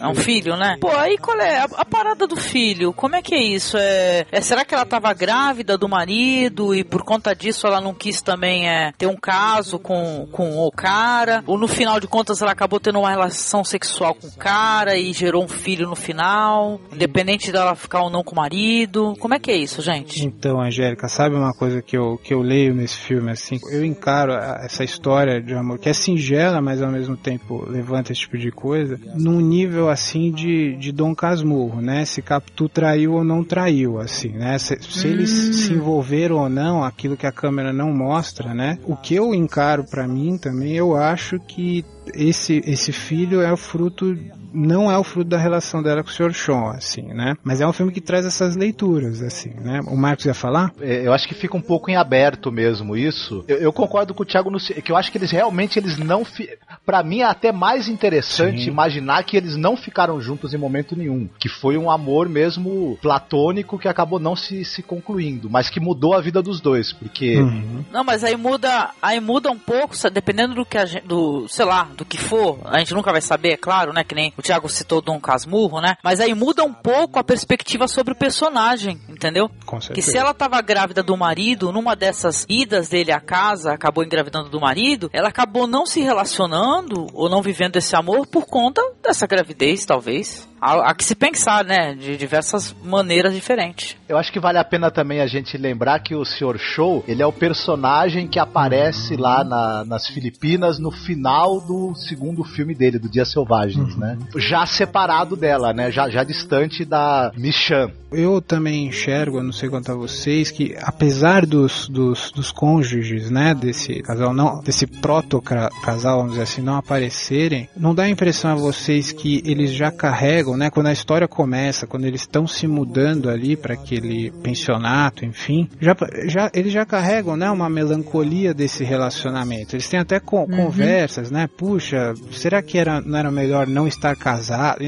[0.00, 0.76] É um filho, né?
[0.80, 2.92] Pô, aí qual é a, a, parada do filho?
[2.92, 3.76] Como é que é isso?
[3.76, 7.94] É, é, será que ela tava grávida do marido e por conta disso ela não
[7.94, 11.42] quis também é, ter um caso com, com o cara?
[11.46, 15.12] Ou no final de contas ela acabou tendo uma relação sexual com o cara e
[15.12, 19.14] gerou um filho no final, independente dela ficar ou não com o marido?
[19.18, 20.24] Como é que é isso, gente?
[20.24, 23.58] Então, Angélica, sabe uma coisa que eu, que eu leio nesse filme assim?
[23.70, 28.22] Eu encaro essa história de amor que é singela, mas ao mesmo tempo levanta esse
[28.22, 32.04] tipo de coisa num nível nível assim de, de Dom Casmurro, né?
[32.04, 34.56] Se Capitu traiu ou não traiu, assim, né?
[34.56, 35.10] Se, se hum.
[35.10, 38.78] eles se envolveram ou não, aquilo que a câmera não mostra, né?
[38.84, 43.56] O que eu encaro para mim também, eu acho que esse, esse filho é o
[43.56, 44.16] fruto
[44.54, 46.32] não é o fruto da relação dela com o Sr.
[46.32, 47.34] Shaw, assim, né?
[47.42, 49.80] Mas é um filme que traz essas leituras, assim, né?
[49.88, 50.72] O Marcos ia falar?
[50.80, 53.44] É, eu acho que fica um pouco em aberto mesmo isso.
[53.48, 56.24] Eu, eu concordo com o Thiago no que eu acho que eles realmente eles não
[56.24, 56.48] fi...
[56.86, 58.70] para mim é até mais interessante Sim.
[58.70, 63.78] imaginar que eles não ficaram juntos em momento nenhum, que foi um amor mesmo platônico
[63.78, 67.84] que acabou não se, se concluindo, mas que mudou a vida dos dois, porque uhum.
[67.92, 71.64] Não, mas aí muda, aí muda um pouco, dependendo do que a gente, do, sei
[71.64, 74.04] lá, do que for, a gente nunca vai saber, é claro, né?
[74.04, 75.96] Que nem o Thiago citou Dom Casmurro, né?
[76.02, 79.50] Mas aí muda um pouco a perspectiva sobre o personagem, entendeu?
[79.64, 79.94] Com certeza.
[79.94, 84.48] Que se ela tava grávida do marido, numa dessas idas dele à casa, acabou engravidando
[84.48, 89.26] do marido, ela acabou não se relacionando ou não vivendo esse amor por conta dessa
[89.26, 91.94] gravidez, talvez há, que se pensar, né?
[91.94, 93.96] De diversas maneiras diferentes.
[94.08, 96.58] Eu acho que vale a pena também a gente lembrar que o Sr.
[96.58, 102.44] Show, ele é o personagem que aparece lá na, nas Filipinas no final do segundo
[102.44, 104.00] filme dele, do Dias Selvagens, uhum.
[104.00, 104.18] né?
[104.36, 105.90] Já separado dela, né?
[105.90, 107.90] Já, já distante da Michan.
[108.12, 113.28] Eu também enxergo, eu não sei quanto a vocês, que apesar dos, dos, dos cônjuges,
[113.28, 118.52] né, desse casal, não, desse proto-casal, vamos dizer assim, não aparecerem, não dá a impressão
[118.52, 120.70] a vocês que eles já carregam né?
[120.70, 125.96] Quando a história começa, quando eles estão se mudando ali para aquele pensionato, enfim, já,
[126.26, 127.50] já eles já carregam, né?
[127.50, 129.74] Uma melancolia desse relacionamento.
[129.74, 130.46] Eles têm até uhum.
[130.46, 131.46] conversas, né?
[131.46, 134.78] Puxa, será que era, não era melhor não estar casado?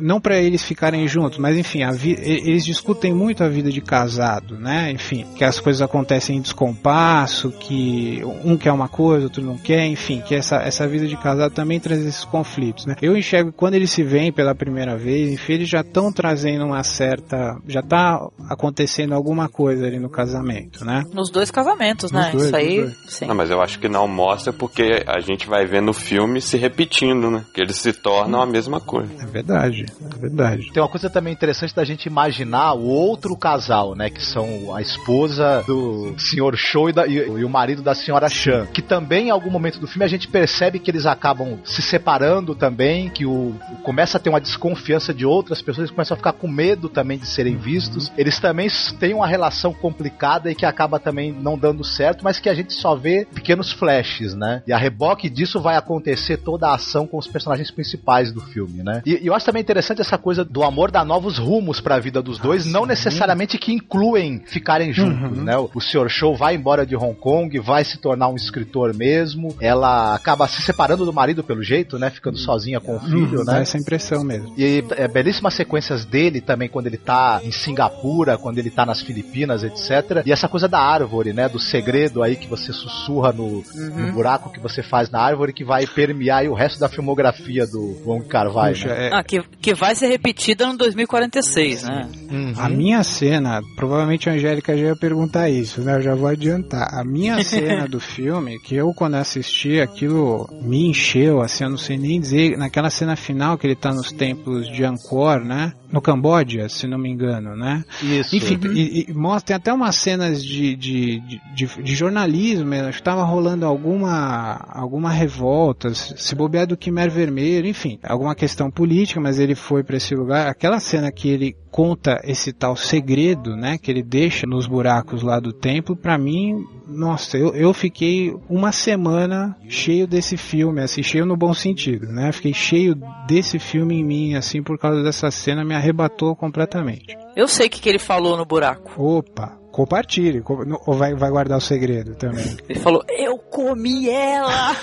[0.00, 4.90] Não para eles ficarem juntos, mas enfim, eles discutem muito a vida de casado, né?
[4.90, 9.86] Enfim, que as coisas acontecem em descompasso, que um quer uma coisa, outro não quer,
[9.86, 12.96] enfim, que essa, essa vida de casado também traz esses conflitos, né?
[13.00, 16.12] Eu enxergo que quando eles se veem pela primeira vez vez, enfim, eles já estão
[16.12, 17.56] trazendo uma certa.
[17.66, 21.04] Já está acontecendo alguma coisa ali no casamento, né?
[21.12, 22.30] Nos dois casamentos, né?
[22.32, 22.90] Dois, Isso aí.
[23.06, 23.26] Sim.
[23.26, 26.56] Não, mas eu acho que não mostra porque a gente vai ver no filme se
[26.56, 27.44] repetindo, né?
[27.54, 29.12] Que eles se tornam a mesma coisa.
[29.20, 30.72] É verdade, é verdade.
[30.72, 34.10] Tem uma coisa também interessante da gente imaginar o outro casal, né?
[34.10, 38.28] Que são a esposa do senhor Show e, da, e, e o marido da senhora
[38.28, 38.66] Chan.
[38.66, 42.54] Que também, em algum momento do filme, a gente percebe que eles acabam se separando
[42.54, 46.32] também, que o começa a ter uma desconfiança de outras pessoas, eles começam a ficar
[46.32, 48.12] com medo também de serem vistos.
[48.16, 52.48] Eles também têm uma relação complicada e que acaba também não dando certo, mas que
[52.48, 54.62] a gente só vê pequenos flashes, né?
[54.66, 58.82] E a reboque disso vai acontecer toda a ação com os personagens principais do filme,
[58.82, 59.02] né?
[59.04, 61.98] E, e eu acho também interessante essa coisa do amor dar novos rumos para a
[61.98, 65.44] vida dos dois, ah, não necessariamente que incluem ficarem juntos, uhum.
[65.44, 65.56] né?
[65.56, 66.08] O, o Sr.
[66.08, 70.62] Show vai embora de Hong Kong, vai se tornar um escritor mesmo, ela acaba se
[70.62, 72.10] separando do marido pelo jeito, né?
[72.10, 73.62] Ficando sozinha com o filho, uhum, né?
[73.62, 74.54] Essa impressão mesmo.
[74.56, 79.00] E é, belíssimas sequências dele também quando ele tá em Singapura, quando ele tá nas
[79.00, 80.22] Filipinas, etc.
[80.24, 81.48] E essa coisa da árvore, né?
[81.48, 84.06] Do segredo aí que você sussurra no, uhum.
[84.06, 87.96] no buraco que você faz na árvore que vai permear o resto da filmografia do
[88.04, 88.72] Wong Wai.
[88.72, 89.08] Puxa, né?
[89.08, 89.14] é...
[89.14, 92.08] ah, que, que vai ser repetida no 2046, né?
[92.30, 92.52] Uhum.
[92.56, 95.96] A minha cena, provavelmente a Angélica já ia perguntar isso, né?
[95.96, 96.88] Eu já vou adiantar.
[96.92, 101.78] A minha cena do filme, que eu quando assisti aquilo me encheu, assim, eu não
[101.78, 105.72] sei nem dizer, naquela cena final que ele tá nos templos de Angkor, né?
[105.90, 107.84] No Camboja, se não me engano, né?
[108.02, 108.36] Isso.
[108.36, 108.72] Enfim, uhum.
[108.72, 111.20] e, e mostra tem até umas cenas de, de,
[111.54, 117.68] de, de jornalismo, acho que estava rolando alguma, alguma revolta, se bobear do Khmer Vermelho,
[117.68, 120.48] enfim, alguma questão política, mas ele foi para esse lugar.
[120.48, 125.38] Aquela cena que ele conta esse tal segredo, né, que ele deixa nos buracos lá
[125.38, 131.26] do templo, para mim, nossa, eu, eu fiquei uma semana cheio desse filme, assim, cheio
[131.26, 132.32] no bom sentido, né?
[132.32, 132.96] Fiquei cheio
[133.26, 137.16] desse filme em mim, assim, por causa dessa cena, me arrebatou completamente.
[137.34, 138.92] Eu sei o que, que ele falou no buraco.
[139.00, 140.42] Opa, compartilhe,
[140.86, 142.56] ou vai, vai guardar o segredo também?
[142.68, 144.74] Ele falou, eu comi ela!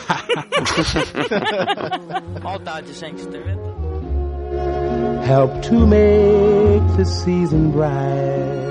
[2.42, 3.74] Maldade, gente, tá vendo?
[5.24, 8.64] help to make the season bright.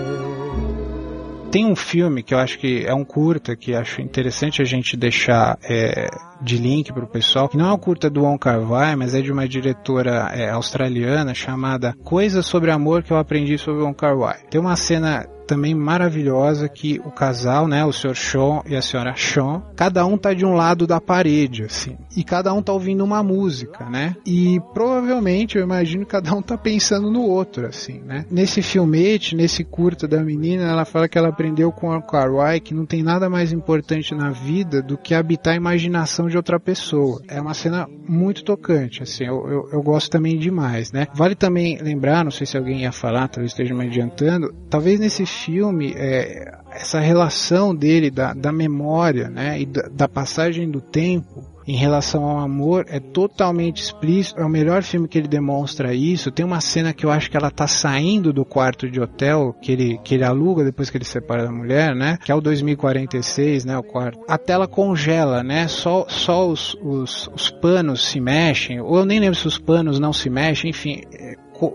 [1.50, 4.96] Tem um filme que eu acho que é um curta que acho interessante a gente
[4.96, 6.08] deixar é,
[6.42, 9.14] de link para o pessoal, que não é um curta do Wong Kar Wai, mas
[9.14, 13.94] é de uma diretora é, australiana chamada Coisas sobre Amor que eu aprendi sobre Wong
[13.94, 14.38] Kar Wai.
[14.50, 18.16] Tem uma cena também maravilhosa que o casal, né, o Sr.
[18.16, 22.24] Sean e a senhora Sean, cada um tá de um lado da parede, assim, e
[22.24, 24.16] cada um tá ouvindo uma música, né?
[24.24, 28.24] E provavelmente eu imagino que cada um tá pensando no outro, assim, né?
[28.30, 32.74] Nesse filmete, nesse curto da menina, ela fala que ela aprendeu com o Karwai que
[32.74, 37.22] não tem nada mais importante na vida do que habitar a imaginação de outra pessoa.
[37.28, 41.06] É uma cena muito tocante, assim, eu, eu, eu gosto também demais, né?
[41.14, 45.24] Vale também lembrar, não sei se alguém ia falar, talvez esteja me adiantando, talvez nesse
[45.24, 51.51] filme, é, essa relação dele da, da memória né, e da, da passagem do tempo
[51.66, 54.40] em relação ao amor é totalmente explícito.
[54.40, 56.30] É o melhor filme que ele demonstra isso.
[56.30, 59.72] Tem uma cena que eu acho que ela tá saindo do quarto de hotel que
[59.72, 62.18] ele, que ele aluga depois que ele separa da mulher, né?
[62.24, 63.76] Que é o 2046, né?
[63.78, 64.20] O quarto.
[64.28, 65.68] A tela congela, né?
[65.68, 68.80] Só, só os, os, os panos se mexem.
[68.80, 70.70] Ou eu nem lembro se os panos não se mexem.
[70.70, 71.02] Enfim,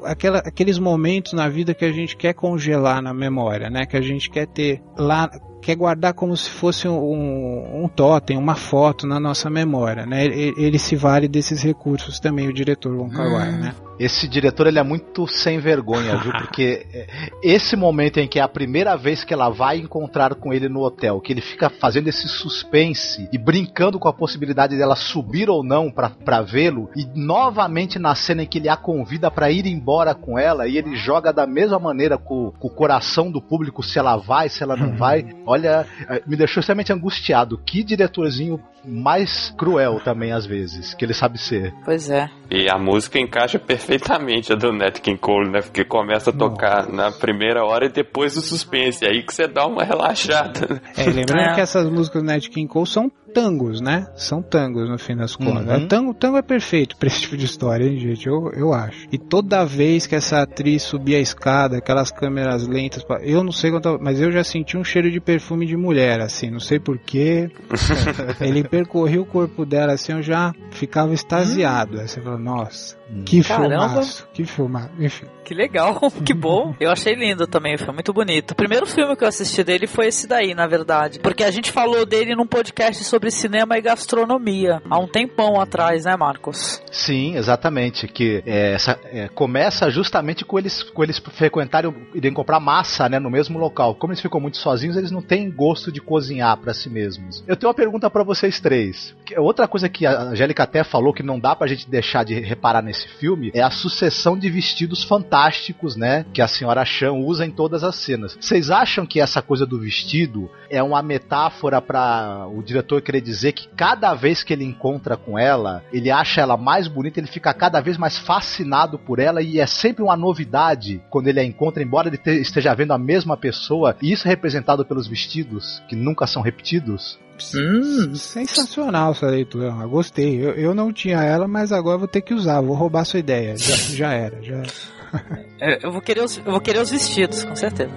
[0.03, 3.85] aquela, aqueles momentos na vida que a gente quer congelar na memória, né?
[3.85, 5.29] Que a gente quer ter lá,
[5.61, 10.25] quer guardar como se fosse um, um totem, uma foto na nossa memória, né?
[10.25, 13.57] Ele, ele se vale desses recursos também, o diretor Wong Kar Wai, hum.
[13.59, 13.75] né?
[13.99, 16.31] Esse diretor ele é muito sem vergonha, viu?
[16.37, 17.07] Porque é,
[17.41, 20.81] esse momento em que é a primeira vez que ela vai encontrar com ele no
[20.81, 25.63] hotel, que ele fica fazendo esse suspense e brincando com a possibilidade dela subir ou
[25.63, 30.13] não para vê-lo, e novamente na cena em que ele a convida para ir embora
[30.13, 33.97] com ela, e ele joga da mesma maneira com, com o coração do público se
[33.97, 35.25] ela vai, se ela não vai.
[35.45, 37.57] Olha, é, me deixou extremamente angustiado.
[37.57, 41.73] Que diretorzinho mais cruel também às vezes, que ele sabe ser.
[41.83, 42.29] Pois é.
[42.49, 45.61] E a música encaixa perfeitamente a do Nat King Cole, né?
[45.61, 46.91] Porque começa a tocar Nossa.
[46.91, 49.05] na primeira hora e depois o suspense.
[49.05, 50.81] É aí que você dá uma relaxada.
[50.95, 51.55] É, lembrando é.
[51.55, 54.07] que essas músicas do Nat King Cole são tangos, né?
[54.15, 55.81] São tangos no fim das contas.
[55.81, 55.87] Uhum.
[55.87, 58.27] Tango, tango é perfeito pra esse tipo de história, hein, gente?
[58.27, 59.07] Eu, eu acho.
[59.11, 63.71] E toda vez que essa atriz subia a escada, aquelas câmeras lentas, eu não sei
[63.71, 67.49] quanto, mas eu já senti um cheiro de perfume de mulher, assim, não sei porquê.
[68.41, 71.99] Ele percorria o corpo dela, assim, eu já ficava extasiado.
[71.99, 73.23] Aí você fala, nossa, hum.
[73.23, 73.89] que Caramba.
[73.89, 75.25] filmaço, que filmaço, enfim.
[75.43, 76.75] Que legal, que bom.
[76.79, 78.51] Eu achei lindo também, foi muito bonito.
[78.51, 81.19] O primeiro filme que eu assisti dele foi esse daí, na verdade.
[81.19, 86.05] Porque a gente falou dele num podcast sobre cinema e gastronomia, há um tempão atrás,
[86.05, 86.81] né, Marcos?
[86.91, 88.07] Sim, exatamente.
[88.07, 93.19] Que é, essa, é, começa justamente com eles, com eles frequentarem, irem comprar massa, né,
[93.19, 93.95] no mesmo local.
[93.95, 97.43] Como eles ficam muito sozinhos, eles não têm gosto de cozinhar para si mesmos.
[97.47, 99.15] Eu tenho uma pergunta para vocês três.
[99.37, 102.81] Outra coisa que a Angélica até falou que não dá pra gente deixar de reparar
[102.81, 106.25] nesse filme é a sucessão de vestidos fantásticos fantásticos, né?
[106.33, 108.37] Que a senhora Chan usa em todas as cenas.
[108.39, 113.52] Vocês acham que essa coisa do vestido é uma metáfora para o diretor querer dizer
[113.52, 117.52] que cada vez que ele encontra com ela, ele acha ela mais bonita, ele fica
[117.54, 121.82] cada vez mais fascinado por ela e é sempre uma novidade quando ele a encontra,
[121.82, 126.26] embora ele esteja vendo a mesma pessoa, e isso é representado pelos vestidos, que nunca
[126.26, 127.18] são repetidos?
[127.54, 129.70] Hum, sensacional essa leitura.
[129.86, 130.36] Gostei.
[130.36, 132.60] Eu, eu não tinha ela, mas agora vou ter que usar.
[132.60, 133.56] Vou roubar sua ideia.
[133.56, 134.42] Já, já era.
[134.42, 134.62] Já.
[135.60, 137.92] É, eu, vou querer os, eu vou querer os vestidos, com certeza.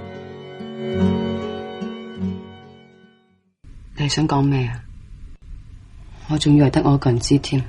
[3.98, 4.84] 你想讲咩啊？
[6.31, 7.61] 我仲以為得我一個人知添。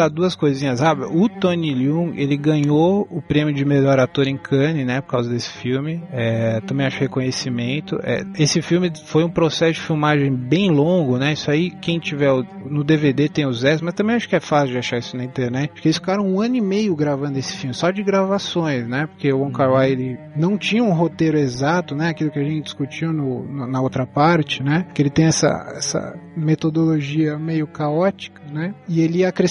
[0.00, 1.10] Citar duas coisinhas rápidas.
[1.12, 5.30] O Tony Leung, ele ganhou o prêmio de melhor ator em Cannes, né, por causa
[5.30, 6.02] desse filme.
[6.10, 7.98] É, também acho reconhecimento.
[8.02, 11.32] É, esse filme foi um processo de filmagem bem longo, né?
[11.32, 12.30] Isso aí, quem tiver
[12.64, 15.24] no DVD tem os extras, mas também acho que é fácil de achar isso na
[15.24, 15.70] internet.
[15.72, 19.06] Porque eles ficaram um ano e meio gravando esse filme, só de gravações, né?
[19.06, 22.08] Porque o Wong Kar Wai, ele não tinha um roteiro exato, né?
[22.08, 24.86] Aquilo que a gente discutiu no, no, na outra parte, né?
[24.94, 28.74] Que ele tem essa, essa metodologia meio caótica, né?
[28.88, 29.50] E ele ia acrescentando,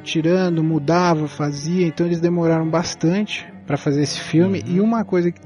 [0.00, 4.60] tirando, mudava, fazia, então eles demoraram bastante para fazer esse filme.
[4.60, 4.76] Uhum.
[4.76, 5.40] E uma coisa que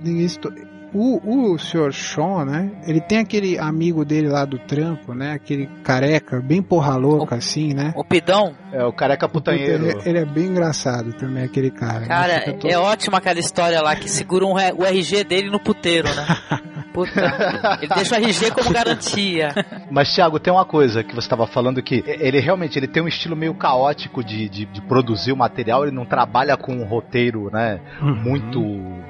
[0.94, 1.92] o, o Sr.
[1.92, 2.70] Sean, né?
[2.86, 5.32] Ele tem aquele amigo dele lá do trampo, né?
[5.32, 7.92] Aquele careca, bem porra louca, o, assim, né?
[7.94, 8.54] O pidão?
[8.72, 9.86] É, o careca putanheiro.
[9.86, 12.06] Ele, ele, é bem engraçado também, aquele cara.
[12.06, 12.66] Cara, todo...
[12.66, 16.26] é ótima aquela história lá que segura um, o RG dele no puteiro, né?
[16.96, 17.78] Puta.
[17.82, 19.48] Ele deixa o RG como garantia.
[19.90, 23.08] Mas, Thiago, tem uma coisa que você estava falando que ele realmente ele tem um
[23.08, 27.50] estilo meio caótico de, de, de produzir o material, ele não trabalha com um roteiro,
[27.52, 28.14] né, Uhum.
[28.14, 28.60] muito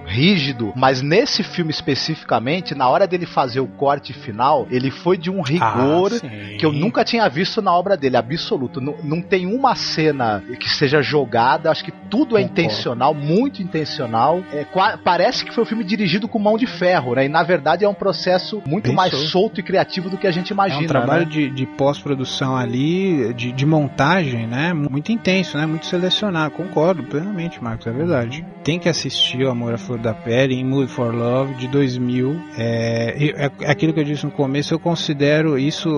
[0.04, 5.30] rígido, mas nesse filme especificamente, na hora dele fazer o corte final, ele foi de
[5.30, 8.80] um rigor Ah, que eu nunca tinha visto na obra dele, absoluto.
[8.80, 12.60] Não, não tem uma cena que seja jogada, acho que tudo é Concordo.
[12.60, 14.42] intencional, muito intencional.
[14.52, 14.64] É,
[15.04, 17.24] parece que foi um filme dirigido com mão de ferro, né?
[17.26, 19.26] E na verdade é um processo muito Bem mais solto.
[19.28, 20.82] solto e criativo do que a gente É imagina.
[20.82, 21.30] um trabalho né?
[21.30, 24.72] de, de pós-produção ali, de, de montagem, né?
[24.72, 25.66] Muito intenso, né?
[25.66, 26.52] Muito selecionado.
[26.54, 28.44] Concordo plenamente, Marcos, é verdade.
[28.64, 32.36] Tem que assistir o Amor à Flor da Pele em Mood for Love de 2000.
[32.58, 35.88] É, e é aquilo que eu disse no começo, eu considero isso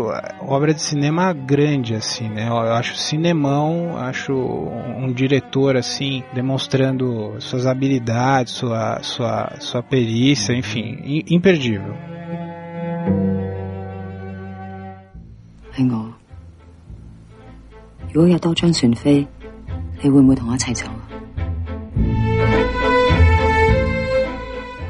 [0.40, 2.48] obra de cinema grande, assim, né?
[2.48, 10.98] Eu acho cinemão, acho um diretor, assim, demonstrando suas habilidades, sua, sua, sua perícia, enfim,
[11.04, 11.24] i-
[11.67, 11.93] imperdível.
[15.75, 16.13] 系我。
[18.13, 19.27] 如果有多张船飞，
[20.01, 21.01] 你会唔会同我一齐走啊？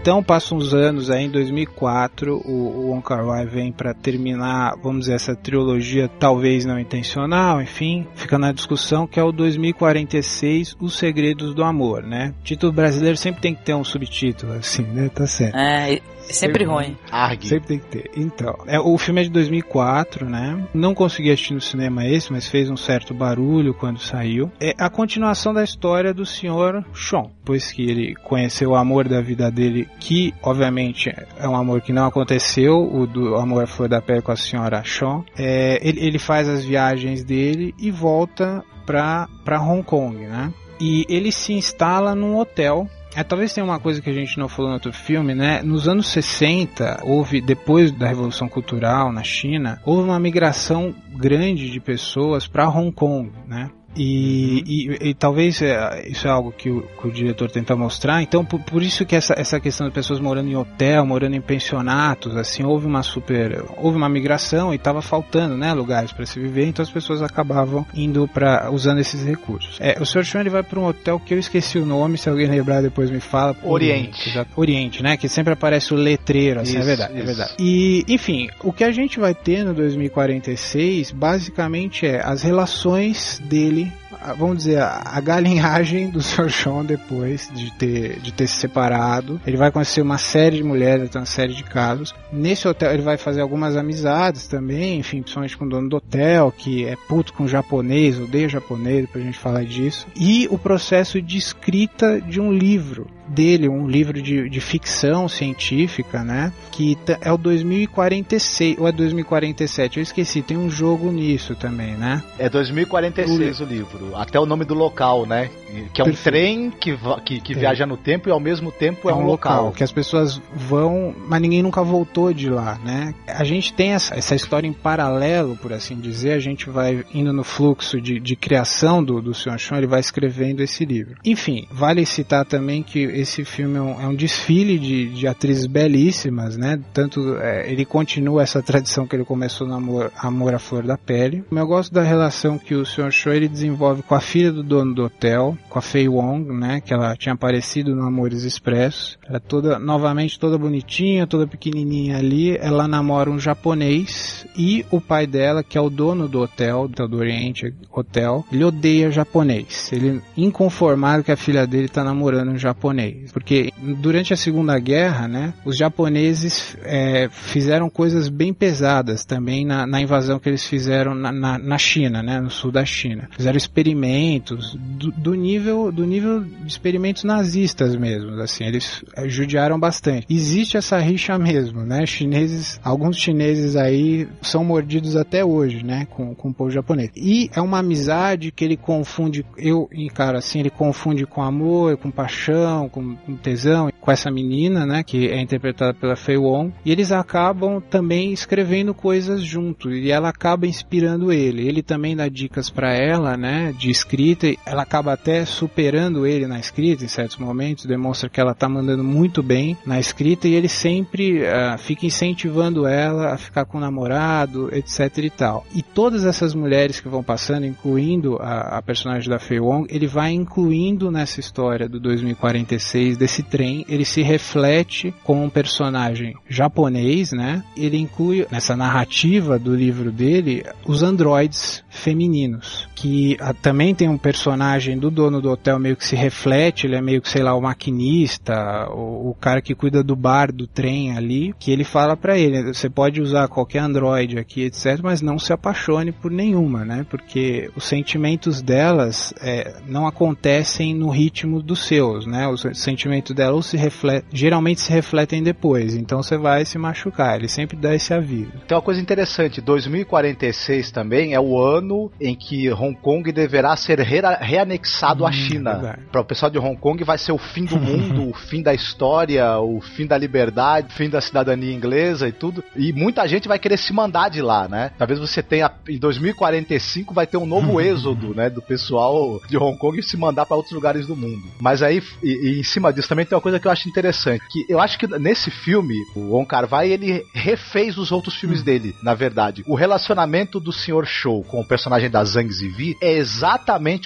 [0.02, 4.76] Então passam uns anos aí, em 2004, o, o Wong Kar Wai vem para terminar,
[4.84, 10.76] vamos dizer, essa trilogia talvez não intencional, enfim, fica na discussão que é o 2046,
[10.78, 12.34] Os Segredos do Amor, né?
[12.44, 15.08] Título brasileiro sempre tem que ter um subtítulo, assim, né?
[15.08, 15.56] Tá certo.
[15.56, 16.97] É, é sempre ruim.
[17.11, 17.47] Arg.
[17.47, 18.11] Sempre tem que ter.
[18.17, 20.67] Então, é, o filme é de 2004, né?
[20.75, 24.51] Não consegui assistir no cinema esse, mas fez um certo barulho quando saiu.
[24.61, 29.21] É a continuação da história do senhor Sean, pois que ele conheceu o amor da
[29.21, 33.89] vida dele, que obviamente é um amor que não aconteceu, o do amor à flor
[33.89, 35.25] da pele com a senhora Sean.
[35.37, 39.29] É, ele, ele faz as viagens dele e volta para
[39.61, 40.53] Hong Kong, né?
[40.81, 44.49] E ele se instala num hotel é, talvez tenha uma coisa que a gente não
[44.49, 45.63] falou no outro filme, né?
[45.63, 51.81] Nos anos 60, houve, depois da Revolução Cultural na China, houve uma migração grande de
[51.81, 53.71] pessoas para Hong Kong, né?
[53.99, 58.23] E, e, e talvez é, isso é algo que o, que o diretor tenta mostrar.
[58.23, 61.41] Então, por, por isso que essa, essa questão de pessoas morando em hotel, morando em
[61.41, 66.39] pensionatos, assim, houve uma super, houve uma migração e estava faltando, né, lugares para se
[66.39, 66.67] viver.
[66.67, 69.79] Então as pessoas acabavam indo para usando esses recursos.
[69.81, 70.25] É, o Sr.
[70.25, 72.17] Sean ele vai para um hotel que eu esqueci o nome.
[72.17, 73.57] Se alguém lembrar depois me fala.
[73.63, 74.29] Oriente.
[74.29, 74.51] Exato.
[74.57, 75.17] Oriente, né?
[75.17, 77.27] Que sempre aparece o letreiro, assim, é Isso, verdade, é isso.
[77.27, 77.55] verdade.
[77.59, 83.88] E, enfim, o que a gente vai ter no 2046, basicamente é as relações dele,
[83.89, 86.51] a- vamos dizer, a galinhagem do Sr.
[86.51, 89.41] Sean depois de ter, de ter se separado.
[89.47, 92.15] Ele vai conhecer uma série de mulheres, tem uma série de casos.
[92.33, 96.53] Nesse hotel ele vai fazer algumas amizades também, enfim, principalmente com o dono do hotel,
[96.57, 100.07] que é puto com japonês, odeia japonês, pra gente falar disso.
[100.17, 106.25] E o processo de escrita de um livro dele, um livro de, de ficção científica,
[106.25, 106.53] né?
[106.73, 112.23] Que é o 2046 ou é 2047, eu esqueci, tem um jogo nisso também, né?
[112.39, 114.08] É 2046 o livro.
[114.17, 115.51] Até o nome do local, né?
[115.93, 116.23] Que é um Perfeito.
[116.23, 117.61] trem que, que, que Tem.
[117.61, 119.73] viaja no tempo e ao mesmo tempo é, um local.
[119.73, 123.15] que as pessoas vão, mas ninguém nunca voltou de lá, né?
[123.27, 127.33] A gente tem essa, essa história em paralelo, por assim dizer, a gente vai indo
[127.33, 129.59] no fluxo de, de criação do, do Sr.
[129.59, 131.17] Sean, ele vai escrevendo esse livro.
[131.25, 135.67] Enfim, vale citar também que esse filme é um, é um desfile de, de atrizes
[135.67, 136.81] belíssimas, né?
[136.93, 140.97] Tanto é, ele continua essa tradição que ele começou no Amor, Amor à Flor da
[140.97, 141.45] Pele.
[141.51, 143.13] Eu gosto da relação que o Sr.
[143.13, 146.81] Sean ele desenvolve com a filha do dono do hotel, com a Fei Wong, né?
[146.81, 149.19] Que ela tinha aparecido no Amores Expressos.
[149.29, 152.57] Ela toda, novamente, toda bonitinha, toda pequenininha ali.
[152.57, 157.17] Ela namora um japonês e o pai dela, que é o dono do hotel, do
[157.17, 159.91] Oriente Hotel, ele odeia japonês.
[159.93, 163.33] Ele inconformado que a filha dele tá namorando um japonês.
[163.33, 165.55] Porque durante a Segunda Guerra, né?
[165.65, 171.33] Os japoneses é, fizeram coisas bem pesadas também na, na invasão que eles fizeram na,
[171.33, 172.41] na, na China, né?
[172.41, 173.29] No sul da China.
[173.37, 173.57] Fizeram
[173.89, 180.27] experimentos do, do nível do nível de experimentos nazistas mesmo, assim, eles eh, judiaram bastante.
[180.29, 182.05] Existe essa rixa mesmo, né?
[182.07, 186.07] Chineses, alguns chineses aí são mordidos até hoje, né?
[186.11, 187.11] Com, com o povo japonês.
[187.17, 192.11] E é uma amizade que ele confunde, eu encaro assim, ele confunde com amor, com
[192.11, 195.03] paixão, com, com tesão, com essa menina, né?
[195.03, 196.73] Que é interpretada pela Fei Wong.
[196.85, 199.91] E eles acabam também escrevendo coisas junto.
[199.91, 201.67] E ela acaba inspirando ele.
[201.67, 203.73] Ele também dá dicas para ela, né?
[203.79, 208.55] De escrita, ela acaba até superando ele na escrita em certos momentos, demonstra que ela
[208.55, 213.65] tá mandando muito bem na escrita e ele sempre uh, fica incentivando ela a ficar
[213.65, 215.67] com o namorado, etc e tal.
[215.75, 220.07] E todas essas mulheres que vão passando, incluindo a, a personagem da Fei Wong, ele
[220.07, 227.33] vai incluindo nessa história do 2046 desse trem, ele se reflete com um personagem japonês,
[227.33, 227.63] né?
[227.77, 234.17] Ele inclui nessa narrativa do livro dele os androides femininos, que a, também tem um
[234.17, 237.55] personagem do dono do hotel meio que se reflete, ele é meio que, sei lá,
[237.55, 242.17] o maquinista, o, o cara que cuida do bar do trem ali, que ele fala
[242.17, 246.83] para ele, você pode usar qualquer android aqui, etc, mas não se apaixone por nenhuma,
[246.83, 247.05] né?
[247.11, 252.49] Porque os sentimentos delas é, não acontecem no ritmo dos seus, né?
[252.49, 257.49] Os sentimentos delas se refletem, geralmente se refletem depois, então você vai se machucar, ele
[257.49, 258.53] sempre dá esse aviso.
[258.67, 263.99] Tem uma coisa interessante, 2046 também é o ano em que Hong Kong deverá ser
[264.01, 265.99] re reanexado hum, à China.
[266.13, 268.75] Para o pessoal de Hong Kong vai ser o fim do mundo, o fim da
[268.75, 272.63] história, o fim da liberdade, o fim da cidadania inglesa e tudo.
[272.77, 274.93] E muita gente vai querer se mandar de lá, né?
[274.99, 279.79] Talvez você tenha em 2045 vai ter um novo êxodo, né, do pessoal de Hong
[279.79, 281.45] Kong se mandar para outros lugares do mundo.
[281.61, 284.43] Mas aí e, e, em cima disso também tem uma coisa que eu acho interessante,
[284.51, 288.65] que eu acho que nesse filme o Wong Kar-wai ele refez os outros filmes hum.
[288.65, 289.65] dele, na verdade.
[289.67, 291.07] O relacionamento do Sr.
[291.07, 293.38] Show com o personagem da Zhang Zivi é exatamente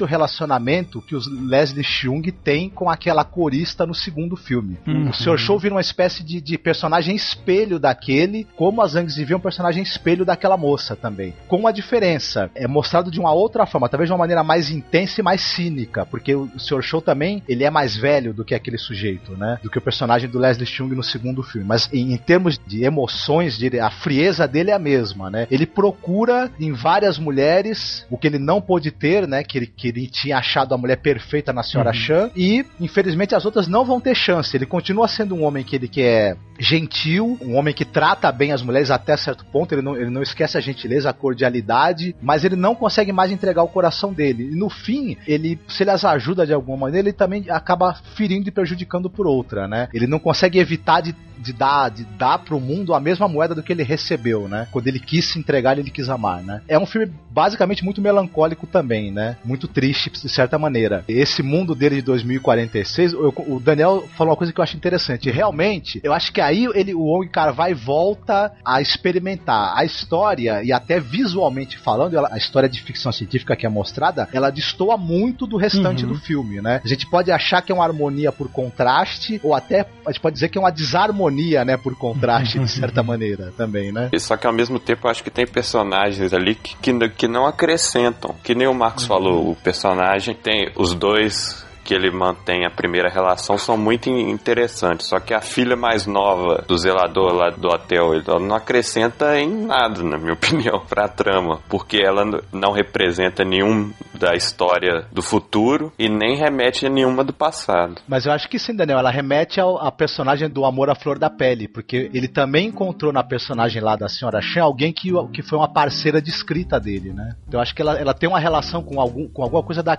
[0.03, 4.79] o relacionamento que o Leslie Chung tem com aquela corista no segundo filme.
[4.87, 5.11] Uhum.
[5.11, 5.39] O Sr.
[5.39, 9.41] Show vira uma espécie de, de, personagem espelho daquele, como a Zhang Zivi é um
[9.41, 11.35] personagem espelho daquela moça também.
[11.49, 15.21] Com uma diferença, é mostrado de uma outra forma, talvez de uma maneira mais intensa
[15.21, 16.83] e mais cínica, porque o Sr.
[16.83, 19.59] Show também, ele é mais velho do que aquele sujeito, né?
[19.63, 21.67] Do que o personagem do Leslie Chung no segundo filme.
[21.67, 25.47] Mas em, em termos de emoções, de, a frieza dele é a mesma, né?
[25.51, 29.43] Ele procura em várias mulheres o que ele não pôde ter, né?
[29.43, 31.95] Que ele, que ele tinha achado a mulher perfeita na senhora uhum.
[31.95, 32.31] Chan.
[32.37, 34.57] E, infelizmente, as outras não vão ter chance.
[34.57, 38.63] Ele continua sendo um homem que ele quer gentil, um homem que trata bem as
[38.63, 42.55] mulheres até certo ponto, ele não, ele não esquece a gentileza, a cordialidade, mas ele
[42.55, 44.51] não consegue mais entregar o coração dele.
[44.53, 48.49] E no fim, ele, se ele as ajuda de alguma maneira, ele também acaba ferindo
[48.49, 49.89] e prejudicando por outra, né?
[49.93, 53.63] Ele não consegue evitar de, de dar de dar pro mundo a mesma moeda do
[53.63, 54.69] que ele recebeu, né?
[54.71, 56.63] Quando ele quis se entregar, ele quis amar, né?
[56.69, 59.37] É um filme basicamente muito melancólico também, né?
[59.45, 61.05] Muito triste de certa maneira.
[61.09, 65.29] Esse mundo dele de 2046, eu, o Daniel falou uma coisa que eu acho interessante.
[65.29, 69.85] Realmente, eu acho que a aí ele, o Wong Kar Wai volta a experimentar a
[69.85, 74.51] história e até visualmente falando, ela, a história de ficção científica que é mostrada, ela
[74.51, 76.13] destoa muito do restante uhum.
[76.13, 76.81] do filme, né?
[76.85, 80.35] A gente pode achar que é uma harmonia por contraste ou até a gente pode
[80.35, 84.11] dizer que é uma desarmonia, né, por contraste de certa maneira também, né?
[84.19, 87.47] Só que ao mesmo tempo eu acho que tem personagens ali que, que, que não
[87.47, 89.09] acrescentam, que nem o Marcos uhum.
[89.09, 95.09] falou, o personagem tem os dois que ele mantém a primeira relação são muito interessantes.
[95.09, 99.67] Só que a filha mais nova do zelador lá do hotel, ela não acrescenta em
[99.67, 101.61] nada, na minha opinião, pra trama.
[101.69, 107.33] Porque ela não representa nenhum da história do futuro e nem remete a nenhuma do
[107.33, 107.97] passado.
[108.07, 108.99] Mas eu acho que sim, Daniel.
[108.99, 111.67] Ela remete ao a personagem do Amor à Flor da Pele.
[111.67, 115.73] Porque ele também encontrou na personagem lá da Senhora Shan alguém que, que foi uma
[115.73, 117.35] parceira de escrita dele, né?
[117.49, 119.97] Então eu acho que ela, ela tem uma relação com, algum, com alguma coisa da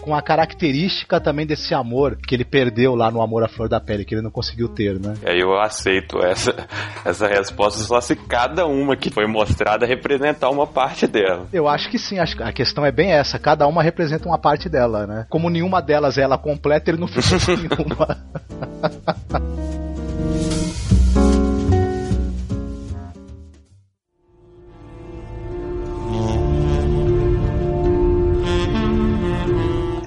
[0.00, 3.80] com a característica também desse amor que ele perdeu lá no Amor à Flor da
[3.80, 5.14] Pele, que ele não conseguiu ter, né?
[5.22, 6.54] É, eu aceito essa,
[7.04, 11.46] essa resposta só se cada uma que foi mostrada representar uma parte dela.
[11.52, 14.38] Eu acho que sim, acho que a questão é bem essa, cada uma representa uma
[14.38, 15.26] parte dela, né?
[15.30, 18.18] Como nenhuma delas é ela completa, ele não fez nenhuma.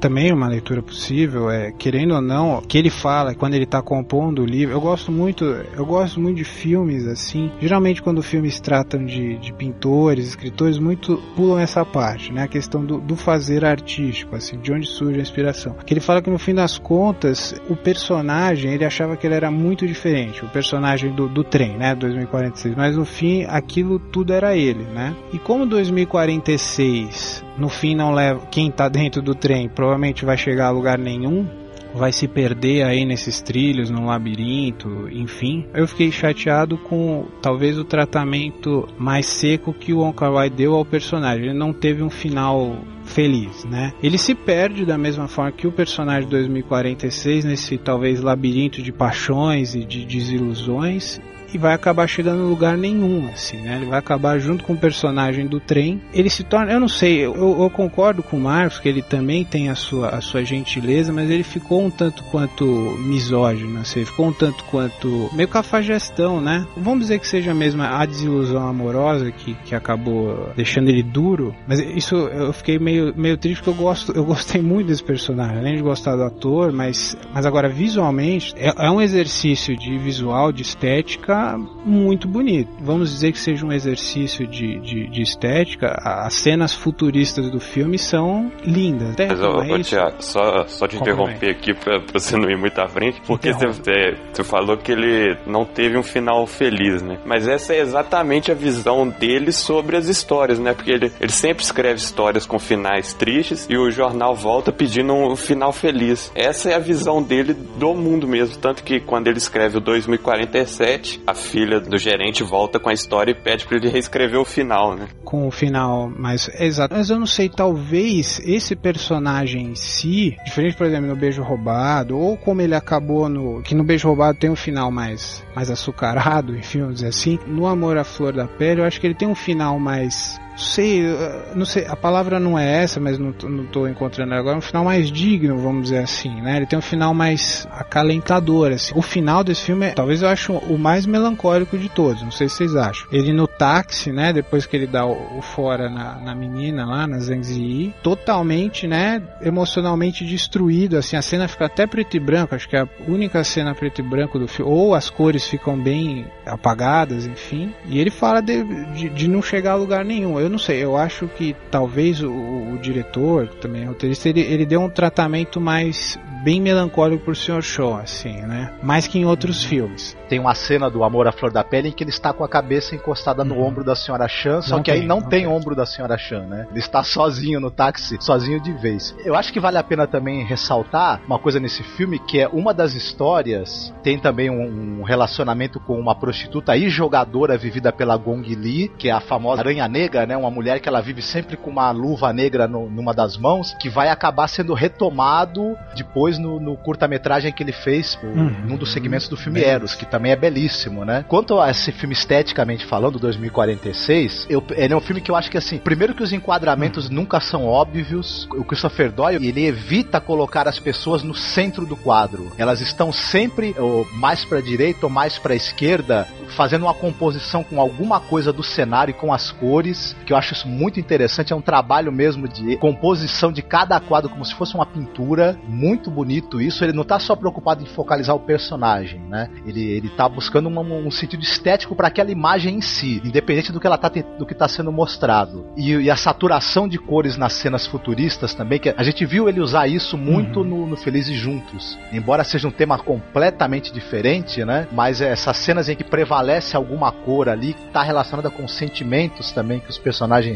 [0.02, 4.42] também uma leitura possível é, querendo ou não, que ele fala quando ele está compondo
[4.42, 4.74] o livro.
[4.74, 7.52] Eu gosto muito, eu gosto muito de filmes assim.
[7.62, 12.44] Geralmente quando filmes tratam de, de pintores, escritores, muito pulam essa parte, né?
[12.44, 15.76] A questão do, do fazer artístico, assim, de onde surge a inspiração.
[15.86, 19.52] Que ele fala que no fim das contas, o personagem, ele achava que ele era
[19.52, 21.94] muito diferente, o personagem do, do trem, né?
[21.94, 22.76] 2046.
[22.76, 25.16] Mas no fim, aquilo tudo era ele, né?
[25.32, 30.68] E como 2046 no fim não leva quem está dentro do trem provavelmente vai chegar
[30.68, 31.46] a lugar nenhum
[31.94, 35.66] vai se perder aí nesses trilhos, no labirinto, enfim.
[35.74, 40.86] Eu fiquei chateado com talvez o tratamento mais seco que o Wong Kar-wai deu ao
[40.86, 41.48] personagem.
[41.48, 43.92] Ele não teve um final feliz, né?
[44.02, 48.94] Ele se perde da mesma forma que o personagem de 2046 nesse talvez labirinto de
[48.94, 51.20] paixões e de desilusões
[51.54, 53.78] e vai acabar chegando em lugar nenhum, assim, né?
[53.78, 56.02] Ele vai acabar junto com o personagem do trem.
[56.14, 59.44] Ele se torna, eu não sei, eu, eu concordo com o Marcos que ele também
[59.44, 62.66] tem a sua, a sua gentileza, mas ele ficou um tanto quanto
[63.00, 66.66] misógino, assim, ficou um tanto quanto meio cafajestão, né?
[66.78, 71.80] Vamos dizer que seja mesmo a desilusão amorosa que, que acabou deixando ele duro, mas
[71.80, 75.76] isso eu fiquei meio, meio triste porque eu gosto, eu gostei muito desse personagem, além
[75.76, 80.62] de gostar do ator, mas, mas agora visualmente é, é um exercício de visual, de
[80.62, 81.41] estética
[81.86, 82.70] muito bonito.
[82.82, 87.98] Vamos dizer que seja um exercício de, de, de estética, as cenas futuristas do filme
[87.98, 89.12] são lindas.
[89.12, 89.90] Até, Mas, é?
[89.90, 93.22] Tiago, só, só te Como interromper aqui pra, pra você não ir muito à frente,
[93.26, 97.20] porque você, é, você falou que ele não teve um final feliz, né?
[97.26, 100.74] Mas essa é exatamente a visão dele sobre as histórias, né?
[100.74, 105.36] Porque ele, ele sempre escreve histórias com finais tristes e o jornal volta pedindo um
[105.36, 106.32] final feliz.
[106.36, 108.58] Essa é a visão dele do mundo mesmo.
[108.58, 113.32] Tanto que quando ele escreve o 2047, a filha do gerente volta com a história
[113.32, 115.08] e pede pra ele reescrever o final, né?
[115.32, 116.94] com o final mais exato.
[116.94, 122.18] Mas eu não sei, talvez esse personagem em si, diferente, por exemplo, no Beijo Roubado,
[122.18, 123.62] ou como ele acabou no.
[123.62, 127.40] que no Beijo Roubado tem um final mais, mais açucarado, enfim, vamos dizer assim.
[127.48, 130.38] No Amor à Flor da Pele, eu acho que ele tem um final mais.
[130.56, 134.58] Sei, eh, não sei, a palavra não é essa, mas não, tô encontrando agora.
[134.58, 136.58] Um final mais digno, vamos dizer assim, né?
[136.58, 138.94] Ele tem um final mais acalentador, assim.
[138.96, 142.50] O final desse filme, é, talvez eu acho o mais melancólico de todos, não sei
[142.50, 143.08] se vocês acham.
[143.12, 144.34] Ele no táxi, né?
[144.34, 148.88] Depois que ele dá o, o fora na, na menina lá, na Zhang Ziyi, totalmente,
[148.88, 149.22] né?
[149.42, 151.16] Emocionalmente destruído, assim.
[151.16, 154.04] A cena fica até preto e branco, acho que é a única cena preto e
[154.04, 154.72] branco do filme.
[154.72, 157.74] Ou as cores ficam bem apagadas, enfim.
[157.86, 160.41] E ele fala de, de, de não chegar a lugar nenhum.
[160.42, 164.82] Eu não sei, eu acho que talvez o, o diretor, também roteirista, ele, ele deu
[164.82, 167.62] um tratamento mais bem melancólico pro Sr.
[167.62, 168.74] Shaw, assim, né?
[168.82, 170.18] Mais que em outros filmes.
[170.28, 172.50] Tem uma cena do Amor à Flor da Pele em que ele está com a
[172.50, 173.68] cabeça encostada no Uhum.
[173.68, 175.48] ombro da senhora Chan, só Não que aí tem, não, não tem, tem.
[175.48, 176.66] ombro da senhora Chan, né?
[176.72, 179.16] Ele está sozinho no táxi, sozinho de vez.
[179.24, 182.74] Eu acho que vale a pena também ressaltar uma coisa nesse filme, que é uma
[182.74, 188.44] das histórias tem também um, um relacionamento com uma prostituta e jogadora vivida pela Gong
[188.56, 190.31] Li, que é a famosa aranha negra, né?
[190.38, 193.90] Uma mulher que ela vive sempre com uma luva negra no- numa das mãos, que
[193.90, 198.56] vai acabar sendo retomado depois no, no curta-metragem que ele fez o- Uhum.
[198.68, 199.76] num dos segmentos do filme Beleza.
[199.76, 201.26] Eros, que também é belíssimo, né?
[201.28, 203.20] Quanto a esse filme esteticamente falando,
[203.62, 207.10] 2046, eu, ele é um filme que eu acho que assim, primeiro que os enquadramentos
[207.10, 212.52] nunca são óbvios, o Christopher Doyle, ele evita colocar as pessoas no centro do quadro.
[212.58, 217.80] Elas estão sempre ou mais para direita ou mais para esquerda, fazendo uma composição com
[217.80, 221.56] alguma coisa do cenário e com as cores, que eu acho isso muito interessante, é
[221.56, 226.62] um trabalho mesmo de composição de cada quadro como se fosse uma pintura, muito bonito
[226.62, 229.50] isso, ele não tá só preocupado em focalizar o personagem, né?
[229.66, 233.80] Ele, ele tá buscando uma- um sentido estético para aquela imagem em si, independente do
[233.80, 235.66] que ela tá do que tá sendo mostrado.
[235.78, 239.60] E, e a saturação de cores nas cenas futuristas também, que a gente viu ele
[239.62, 241.98] usar isso muito no, no Felizes Juntos.
[242.12, 244.88] Embora seja um tema completamente diferente, né?
[244.92, 249.80] Mas essas cenas em que prevalece alguma cor ali, que tá relacionada com sentimentos também
[249.80, 250.11] que os personagens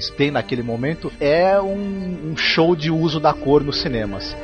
[0.10, 4.36] têm naquele momento, é um, um show de uso da cor nos cinemas.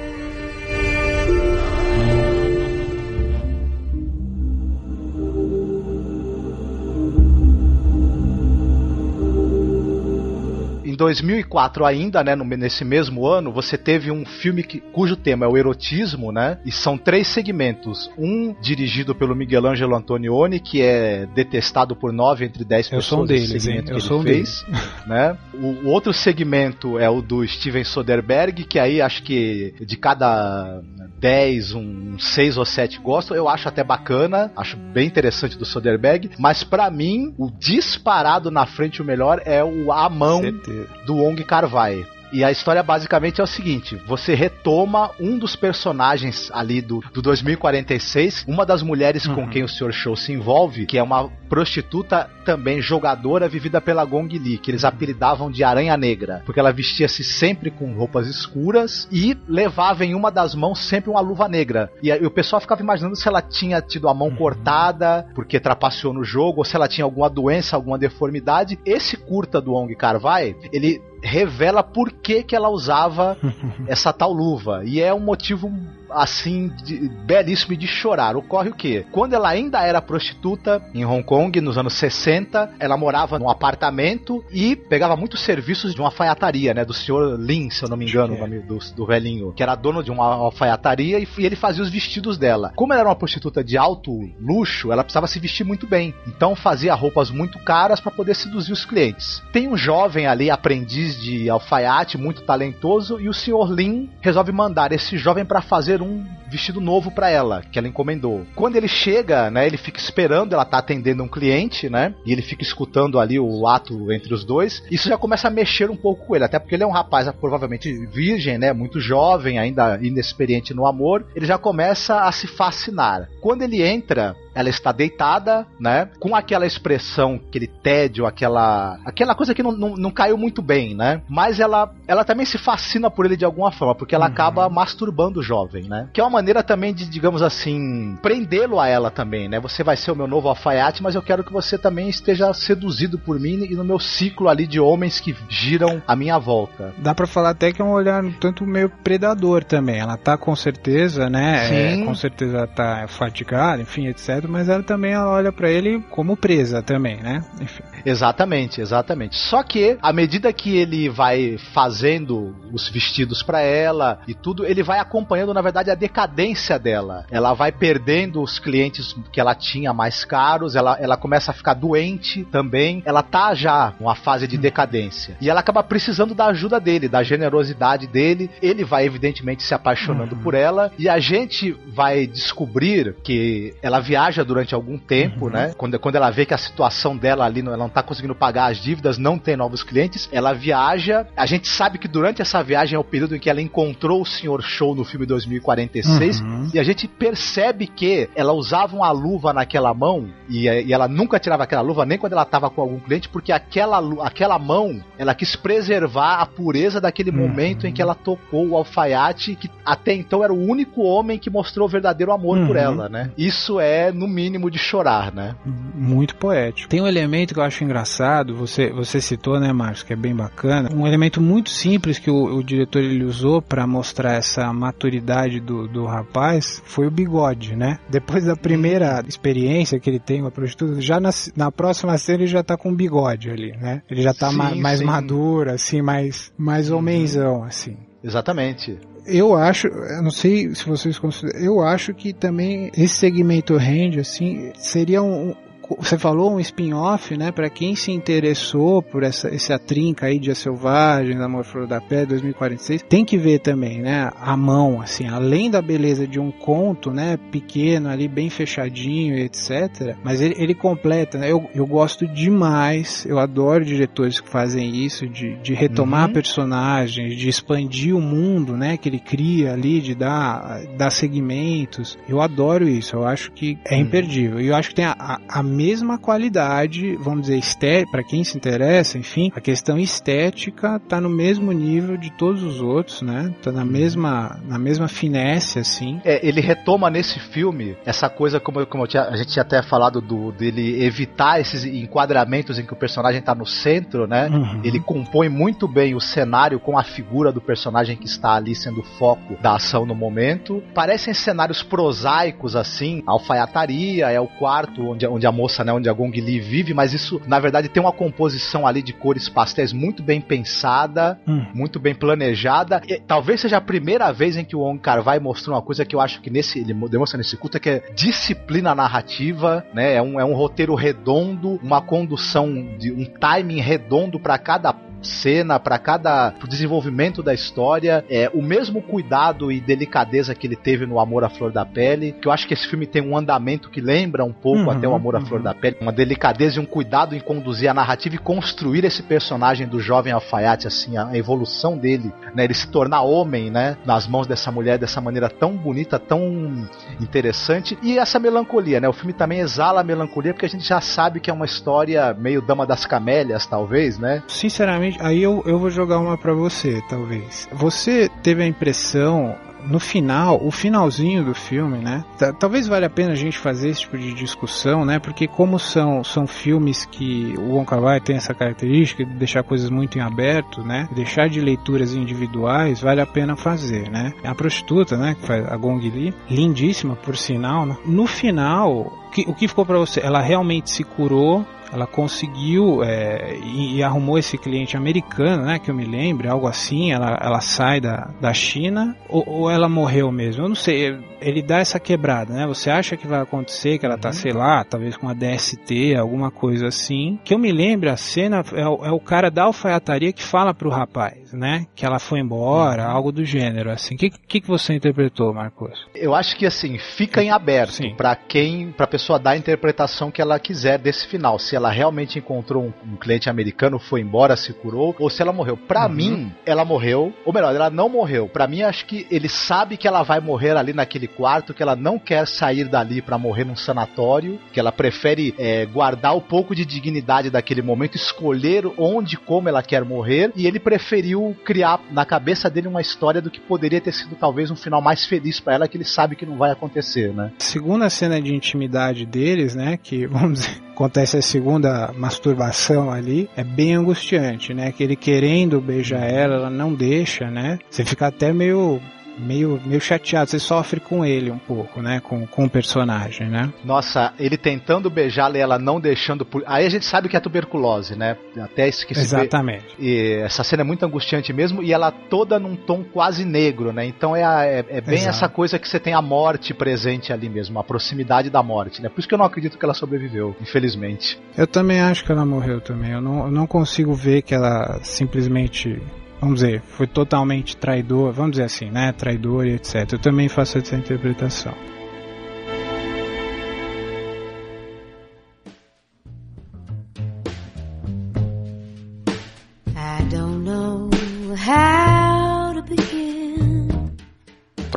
[11.01, 15.57] 2004 ainda, né, nesse mesmo ano, você teve um filme que, cujo tema é o
[15.57, 16.59] erotismo, né?
[16.63, 18.09] E são três segmentos.
[18.15, 23.05] Um dirigido pelo Miguel Ângelo Antonioni, que é detestado por nove entre dez Eu pessoas.
[23.05, 23.83] sou um deles, hein?
[23.87, 24.63] Eu sou um ele fez,
[25.07, 25.35] né?
[25.55, 30.81] O, o outro segmento é o do Steven Soderbergh, que aí acho que de cada
[31.19, 33.33] 10, um 6 ou 7 gosto.
[33.33, 38.67] Eu acho até bacana, acho bem interessante do Soderbergh, mas pra mim, o disparado na
[38.67, 40.87] frente o melhor é o A Mão Certeza.
[41.05, 42.05] Do Wong Kar-wai.
[42.31, 47.21] E a história basicamente é o seguinte: você retoma um dos personagens ali do, do
[47.21, 49.49] 2046, uma das mulheres com Uhum.
[49.49, 49.91] quem o Sr.
[49.91, 54.83] Show se envolve, que é uma prostituta também jogadora vivida pela Gong Li, que eles
[54.83, 60.31] apelidavam de Aranha Negra, porque ela vestia-se sempre com roupas escuras e levava em uma
[60.31, 61.91] das mãos sempre uma luva negra.
[62.01, 66.13] E aí o pessoal ficava imaginando se ela tinha tido a mão cortada porque trapaceou
[66.13, 68.79] no jogo, ou se ela tinha alguma doença, alguma deformidade.
[68.85, 73.37] Esse curta do Wong Kar-wai, ele revela por que, que ela usava
[73.87, 74.83] essa tal luva.
[74.85, 75.71] E é um motivo
[76.13, 78.35] assim, de, belíssimo e de chorar.
[78.35, 79.05] Ocorre o quê?
[79.11, 84.43] Quando ela ainda era prostituta em Hong Kong, nos anos 60, ela morava num apartamento
[84.51, 86.85] e pegava muitos serviços de uma alfaiataria, né?
[86.85, 89.75] Do senhor Lin, se eu não me engano, o nome do, do velhinho, que era
[89.75, 92.71] dono de uma alfaiataria e, e ele fazia os vestidos dela.
[92.75, 96.13] Como ela era uma prostituta de alto luxo, ela precisava se vestir muito bem.
[96.27, 99.41] Então fazia roupas muito caras para poder seduzir os clientes.
[99.51, 104.91] Tem um jovem ali, aprendiz de alfaiate, muito talentoso, e o senhor Lin resolve mandar
[104.91, 108.45] esse jovem para fazer um vestido novo para ela, que ela encomendou.
[108.55, 112.41] Quando ele chega, né, ele fica esperando, ela tá atendendo um cliente, né, e ele
[112.41, 114.83] fica escutando ali o ato entre os dois.
[114.91, 117.29] Isso já começa a mexer um pouco com ele, até porque ele é um rapaz
[117.39, 121.25] provavelmente virgem, né, muito jovem, ainda inexperiente no amor.
[121.35, 123.29] Ele já começa a se fascinar.
[123.39, 126.09] Quando ele entra, ela está deitada, né?
[126.19, 130.93] Com aquela expressão, aquele tédio, aquela aquela coisa que não, não, não, caiu muito bem,
[130.93, 131.21] né?
[131.27, 134.31] Mas ela, ela também se fascina por ele de alguma forma, porque ela uhum.
[134.31, 136.09] acaba masturbando o jovem, né?
[136.13, 139.59] Que é uma maneira também de, digamos assim, prendê-lo a ela também, né?
[139.59, 143.17] Você vai ser o meu novo alfaiate, mas eu quero que você também esteja seduzido
[143.17, 146.93] por mim e no meu ciclo ali de homens que giram à minha volta.
[146.97, 149.99] Dá para falar até que é um olhar tanto meio predador também.
[149.99, 151.67] Ela tá com certeza, né?
[151.67, 152.01] Sim.
[152.01, 156.37] É, com certeza tá fatigada, enfim, etc mas ela também ela olha para ele como
[156.37, 157.43] presa também, né?
[157.59, 157.83] Enfim.
[158.05, 159.35] Exatamente, exatamente.
[159.35, 164.83] Só que à medida que ele vai fazendo os vestidos para ela e tudo, ele
[164.83, 167.25] vai acompanhando na verdade a decadência dela.
[167.29, 171.73] Ela vai perdendo os clientes que ela tinha mais caros, ela, ela começa a ficar
[171.73, 173.01] doente também.
[173.05, 175.37] Ela tá já numa fase de decadência.
[175.41, 178.49] E ela acaba precisando da ajuda dele, da generosidade dele.
[178.61, 180.41] Ele vai evidentemente se apaixonando uhum.
[180.41, 185.51] por ela e a gente vai descobrir que ela viaja durante algum tempo, uhum.
[185.51, 185.73] né?
[185.77, 188.77] Quando, quando ela vê que a situação dela ali, ela não tá conseguindo pagar as
[188.77, 191.27] dívidas, não tem novos clientes, ela viaja.
[191.35, 194.25] A gente sabe que durante essa viagem é o período em que ela encontrou o
[194.25, 194.61] Sr.
[194.61, 196.69] Show no filme 2046 uhum.
[196.73, 201.39] e a gente percebe que ela usava uma luva naquela mão e, e ela nunca
[201.39, 205.33] tirava aquela luva nem quando ela tava com algum cliente, porque aquela, aquela mão ela
[205.35, 207.47] quis preservar a pureza daquele uhum.
[207.47, 211.49] momento em que ela tocou o alfaiate, que até então era o único homem que
[211.49, 212.81] mostrou verdadeiro amor por uhum.
[212.81, 213.31] ela, né?
[213.37, 215.55] Isso é, no mínimo, de chorar, né?
[215.65, 216.89] Muito poético.
[216.89, 220.35] Tem um elemento que eu acho engraçado, você, você citou, né, Marcos, que é bem
[220.35, 220.89] bacana.
[220.93, 225.87] Um elemento muito simples que o, o diretor ele usou para mostrar essa maturidade do,
[225.87, 227.99] do rapaz foi o bigode, né?
[228.09, 232.39] Depois da primeira experiência que ele tem com a prostituta, já na, na próxima cena
[232.39, 234.03] ele já tá com bigode ali, né?
[234.09, 235.05] Ele já tá sim, ma, mais sim.
[235.05, 236.99] maduro, assim, mais, mais uhum.
[236.99, 237.97] homenzão, assim.
[238.23, 238.99] Exatamente
[239.31, 244.19] eu acho, eu não sei se vocês consideram, eu acho que também esse segmento rende
[244.19, 245.55] assim, seria um,
[245.99, 247.51] você falou um spin-off, né?
[247.51, 251.99] Para quem se interessou por essa, essa trinca aí de A Selvagem, Amor Flor da
[251.99, 254.29] Pé, 2046, tem que ver também, né?
[254.39, 257.37] A mão, assim, além da beleza de um conto, né?
[257.51, 260.15] Pequeno ali, bem fechadinho, etc.
[260.23, 261.51] Mas ele, ele completa, né?
[261.51, 266.33] Eu, eu gosto demais, eu adoro diretores que fazem isso, de, de retomar uhum.
[266.33, 268.97] personagens, de expandir o mundo, né?
[268.97, 272.17] Que ele cria ali, de dar, dar segmentos.
[272.27, 274.01] Eu adoro isso, eu acho que é uhum.
[274.01, 274.61] imperdível.
[274.61, 278.55] E eu acho que tem a, a, a mesma qualidade, vamos dizer, para quem se
[278.55, 283.53] interessa, enfim, a questão estética tá no mesmo nível de todos os outros, né?
[283.61, 286.21] Tá na mesma, na mesma finesse, assim.
[286.23, 290.21] É, ele retoma nesse filme essa coisa, como, como tinha, a gente tinha até falado
[290.21, 294.47] do, dele evitar esses enquadramentos em que o personagem tá no centro, né?
[294.47, 294.81] Uhum.
[294.83, 299.01] Ele compõe muito bem o cenário com a figura do personagem que está ali sendo
[299.01, 300.83] o foco da ação no momento.
[300.93, 306.09] Parecem cenários prosaicos, assim, a alfaiataria, é o quarto onde, onde a moça né, onde
[306.09, 309.93] a Gong Li vive, mas isso, na verdade, tem uma composição ali de cores pastéis
[309.93, 311.65] muito bem pensada, hum.
[311.73, 313.01] muito bem planejada.
[313.07, 316.05] E, talvez seja a primeira vez em que o Wong Kar Wai mostrou uma coisa
[316.05, 320.15] que eu acho que nesse ele demonstra nesse culto, que é disciplina narrativa, né?
[320.15, 325.79] É um, é um roteiro redondo, uma condução de um timing redondo para cada cena,
[325.79, 331.05] para cada pro desenvolvimento da história, é o mesmo cuidado e delicadeza que ele teve
[331.05, 333.89] no Amor à Flor da Pele, que eu acho que esse filme tem um andamento
[333.89, 335.45] que lembra um pouco uhum, até o Amor à uhum.
[335.45, 339.23] Flor da Pele, uma delicadeza e um cuidado em conduzir a narrativa e construir esse
[339.23, 344.27] personagem do jovem alfaiate, assim, a evolução dele, né, ele se tornar homem, né, nas
[344.27, 346.87] mãos dessa mulher dessa maneira tão bonita, tão
[347.19, 351.01] interessante, e essa melancolia, né, o filme também exala a melancolia porque a gente já
[351.01, 354.43] sabe que é uma história meio Dama das Camélias, talvez, né?
[354.47, 357.67] Sinceramente, aí eu, eu vou jogar uma para você, talvez.
[357.71, 359.55] Você teve a impressão
[359.85, 362.23] no final, o finalzinho do filme, né?
[362.59, 365.19] Talvez valha a pena a gente fazer esse tipo de discussão, né?
[365.19, 369.63] Porque como são, são filmes que o Wong Kar Wai tem essa característica de deixar
[369.63, 371.07] coisas muito em aberto, né?
[371.13, 374.33] Deixar de leituras individuais, vale a pena fazer, né?
[374.43, 375.35] A prostituta, né?
[375.35, 377.97] Que faz a Gong Li, lindíssima por sinal, né?
[378.05, 380.19] No final, o que ficou para você?
[380.21, 385.91] Ela realmente se curou ela conseguiu é, e, e, arrumou esse cliente americano, né, que
[385.91, 390.31] eu me lembro, algo assim, ela, ela sai da, da China, ou, ou ela morreu
[390.31, 394.05] mesmo, eu não sei, ele dá essa quebrada, né, você acha que vai acontecer, que
[394.05, 394.33] ela tá, uhum.
[394.33, 398.63] sei lá, talvez com a DST, alguma coisa assim, que eu me lembro, a cena
[398.73, 402.39] é, o, é o cara da alfaiataria que fala pro rapaz, né, que ela foi
[402.39, 403.11] embora, uhum.
[403.11, 406.07] algo do gênero, assim, o que, que, que você interpretou, Marcos?
[406.15, 410.41] Eu acho que, assim, fica em aberto para quem, pra pessoa dar a interpretação que
[410.41, 414.73] ela quiser desse final, se ela realmente encontrou um, um, cliente americano, foi embora, se
[414.73, 415.75] curou, ou se ela morreu.
[415.75, 416.13] Pra uhum.
[416.13, 418.47] mim, ela morreu, ou melhor, ela não morreu.
[418.47, 421.95] Pra mim, acho que ele sabe que ela vai morrer ali naquele quarto, que ela
[421.95, 426.75] não quer sair dali para morrer num sanatório, que ela prefere é, guardar o pouco
[426.75, 432.01] de dignidade daquele momento, escolher onde e como ela quer morrer, e ele preferiu criar
[432.11, 435.59] na cabeça dele uma história do que poderia ter sido talvez um final mais feliz
[435.59, 437.51] para ela, que ele sabe que não vai acontecer, né?
[437.57, 443.63] Segunda cena de intimidade deles, né, que vamos dizer, acontece a segunda masturbação ali, é
[443.63, 444.91] bem angustiante, né?
[444.91, 447.79] Que ele querendo beijar ela, ela não deixa, né?
[447.89, 449.01] Você fica até meio
[449.41, 452.19] meio, meio chateado, você sofre com ele um pouco, né?
[452.19, 453.71] Com, com o personagem, né?
[453.83, 456.45] Nossa, ele tentando beijá-la e ela não deixando.
[456.45, 456.63] Por...
[456.65, 458.37] Aí a gente sabe que é tuberculose, né?
[458.59, 459.21] Até esqueci.
[459.21, 459.95] Exatamente.
[459.97, 460.05] Be...
[460.05, 464.05] E essa cena é muito angustiante mesmo e ela toda num tom quase negro, né?
[464.05, 465.29] Então é, a, é, é, bem Exato.
[465.29, 469.09] essa coisa que você tem a morte presente ali mesmo, a proximidade da morte, né?
[469.09, 471.39] Por isso que eu não acredito que ela sobreviveu, infelizmente.
[471.57, 473.11] Eu também acho que ela morreu também.
[473.11, 476.01] Eu não, eu não consigo ver que ela simplesmente
[476.41, 480.11] vamos dizer, foi totalmente traidor, vamos dizer assim, né, traidor e etc.
[480.11, 481.73] Eu também faço essa interpretação.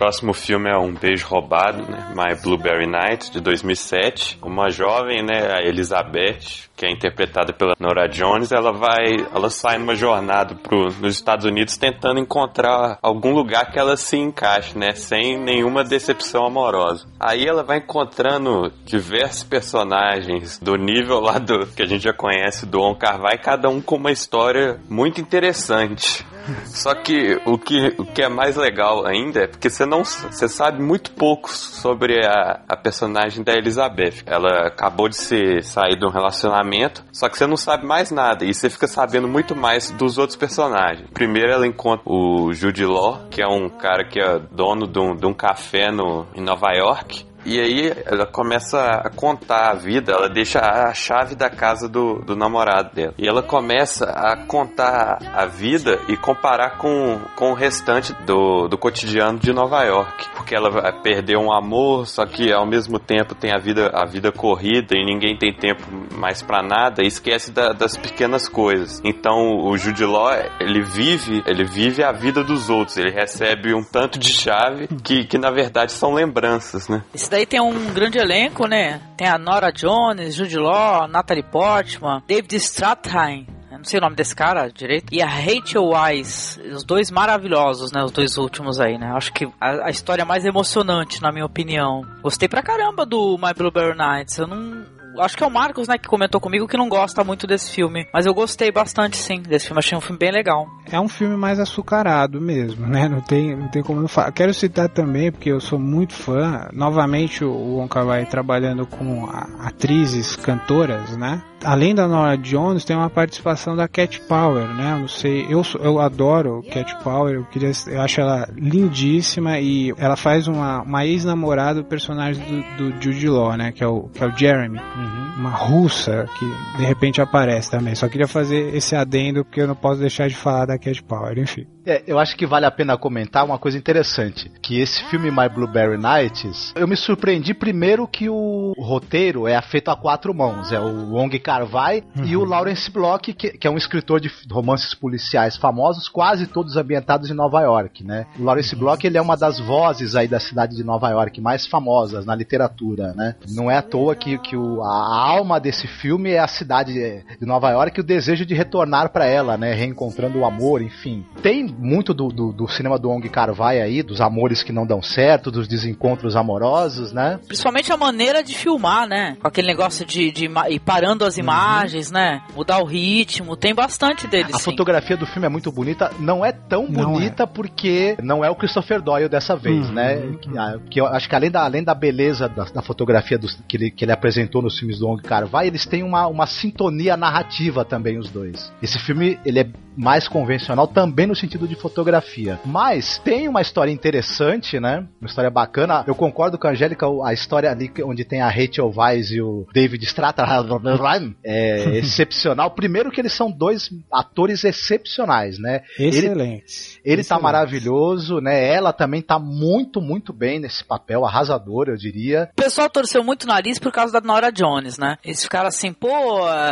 [0.04, 2.12] próximo filme é Um Beijo Roubado, né?
[2.14, 4.38] My Blueberry Night, de 2007.
[4.42, 9.78] Uma jovem, né, a Elizabeth, que é interpretada pela Nora Jones, ela vai, ela sai
[9.78, 14.92] numa jornada pro, nos Estados Unidos tentando encontrar algum lugar que ela se encaixe, né,
[14.92, 17.06] sem nenhuma decepção amorosa.
[17.18, 22.66] Aí ela vai encontrando diversos personagens do nível lá do que a gente já conhece
[22.66, 26.24] do On Carvai, cada um com uma história muito interessante.
[26.66, 30.48] Só que o que, o que é mais legal ainda é porque você não você
[30.48, 34.22] sabe muito pouco sobre a, a personagem da Elizabeth.
[34.26, 36.63] Ela acabou de se sair de um relacionamento,
[37.12, 40.36] só que você não sabe mais nada e você fica sabendo muito mais dos outros
[40.36, 41.08] personagens.
[41.12, 45.14] Primeiro ela encontra o Jude Law, que é um cara que é dono de um,
[45.14, 47.26] de um café no, em Nova York.
[47.44, 52.20] E aí ela começa a contar a vida, ela deixa a chave da casa do,
[52.20, 53.14] do namorado dela.
[53.18, 58.78] E ela começa a contar a vida e comparar com, com o restante do, do
[58.78, 60.28] cotidiano de Nova York.
[60.34, 64.32] Porque ela perdeu um amor, só que ao mesmo tempo tem a vida, a vida
[64.32, 65.82] corrida e ninguém tem tempo
[66.16, 69.00] mais para nada e esquece da, das pequenas coisas.
[69.04, 73.82] Então o Jude Law, ele vive, ele vive a vida dos outros, ele recebe um
[73.82, 77.02] tanto de chave que, que na verdade são lembranças, né?
[77.34, 79.00] Daí tem um grande elenco, né?
[79.16, 84.34] Tem a Nora Jones, Jude Law, Natalie Portman, David Strathairn, não sei o nome desse
[84.34, 85.12] cara direito.
[85.12, 86.58] E a Rachel Wise.
[86.72, 88.02] Os dois maravilhosos, né?
[88.02, 89.12] Os dois últimos aí, né?
[89.14, 92.02] Acho que a, a, história mais emocionante, na minha opinião.
[92.22, 94.38] Gostei pra caramba do My Blueberry Nights.
[94.38, 94.86] Eu não
[95.20, 98.06] acho que é o Marcos, né, que comentou comigo que não gosta muito desse filme.
[98.12, 99.78] Mas eu gostei bastante, sim, desse filme.
[99.78, 100.66] Achei um filme bem legal.
[100.90, 103.08] É um filme mais açucarado mesmo, né?
[103.08, 104.32] Não tem, não tem como não falar.
[104.32, 109.28] Quero citar também, porque eu sou muito fã, novamente o Wong Kar Wai trabalhando com
[109.60, 111.42] atrizes, cantoras, né?
[111.62, 114.92] Além da Nora Jones, tem uma participação da Cat Power, né?
[114.92, 119.92] Eu não sei, eu, eu adoro Cat Power, eu, queria, eu acho ela lindíssima e
[119.98, 122.44] ela faz uma, uma ex-namorada do personagem
[122.76, 123.72] do, do Jude Law, né?
[123.72, 124.78] Que é o, que é o Jeremy.
[124.78, 125.34] Uhum.
[125.38, 127.94] Uma russa que de repente aparece também.
[127.94, 131.38] Só queria fazer esse adendo porque eu não posso deixar de falar da Cat Power,
[131.38, 131.66] enfim.
[131.86, 135.48] É, eu acho que vale a pena comentar uma coisa interessante, que esse filme My
[135.48, 140.80] Blueberry Nights, eu me surpreendi primeiro que o roteiro é feito a quatro mãos, é
[140.80, 142.24] o Wong Kar-wai uhum.
[142.24, 146.76] e o Lawrence Block, que, que, é um escritor de romances policiais famosos, quase todos
[146.76, 148.26] ambientados em Nova York, né?
[148.38, 148.80] O Lawrence uhum.
[148.80, 152.34] Block, ele é uma das vozes aí da cidade de Nova York mais famosas na
[152.34, 153.34] literatura, né?
[153.50, 157.46] Não é à toa que, que o, a alma desse filme é a cidade de
[157.46, 159.74] Nova York e o desejo de retornar para ela, né?
[159.74, 161.24] Reencontrando o amor, enfim.
[161.42, 165.02] Tem muito do, do, do cinema do Ong Kar-wai aí, dos amores que não dão
[165.02, 167.38] certo, dos desencontros amorosos, né?
[167.46, 169.36] Principalmente a maneira de filmar, né?
[169.40, 172.14] Com aquele negócio de, de ir parando as imagens, uhum.
[172.14, 172.42] né?
[172.54, 174.54] Mudar o ritmo, tem bastante deles.
[174.54, 174.64] A sim.
[174.64, 177.46] fotografia do filme é muito bonita, não é tão não bonita é.
[177.46, 179.94] porque não é o Christopher Doyle dessa vez, uhum.
[179.94, 180.16] né?
[180.40, 183.58] Que, ah, que, eu acho que além da, além da beleza da, da fotografia dos,
[183.68, 187.16] que, ele, que ele apresentou nos filmes do Ong Kar-wai, eles têm uma, uma sintonia
[187.16, 188.72] narrativa também, os dois.
[188.82, 192.60] Esse filme, ele é mais convencional também no sentido de fotografia.
[192.64, 195.06] Mas tem uma história interessante, né?
[195.20, 196.04] Uma história bacana.
[196.06, 199.66] Eu concordo com a Angélica, a história ali onde tem a Rachel Weisz e o
[199.72, 202.70] David Strathairn é excepcional.
[202.70, 205.82] Primeiro que eles são dois atores excepcionais, né?
[205.98, 207.00] Excelentes.
[207.04, 208.72] Ele, ele tá maravilhoso, né?
[208.72, 212.48] Ela também tá muito, muito bem nesse papel, arrasador, eu diria.
[212.52, 215.16] O pessoal torceu muito o nariz por causa da Nora Jones, né?
[215.24, 216.08] Eles ficaram assim, pô,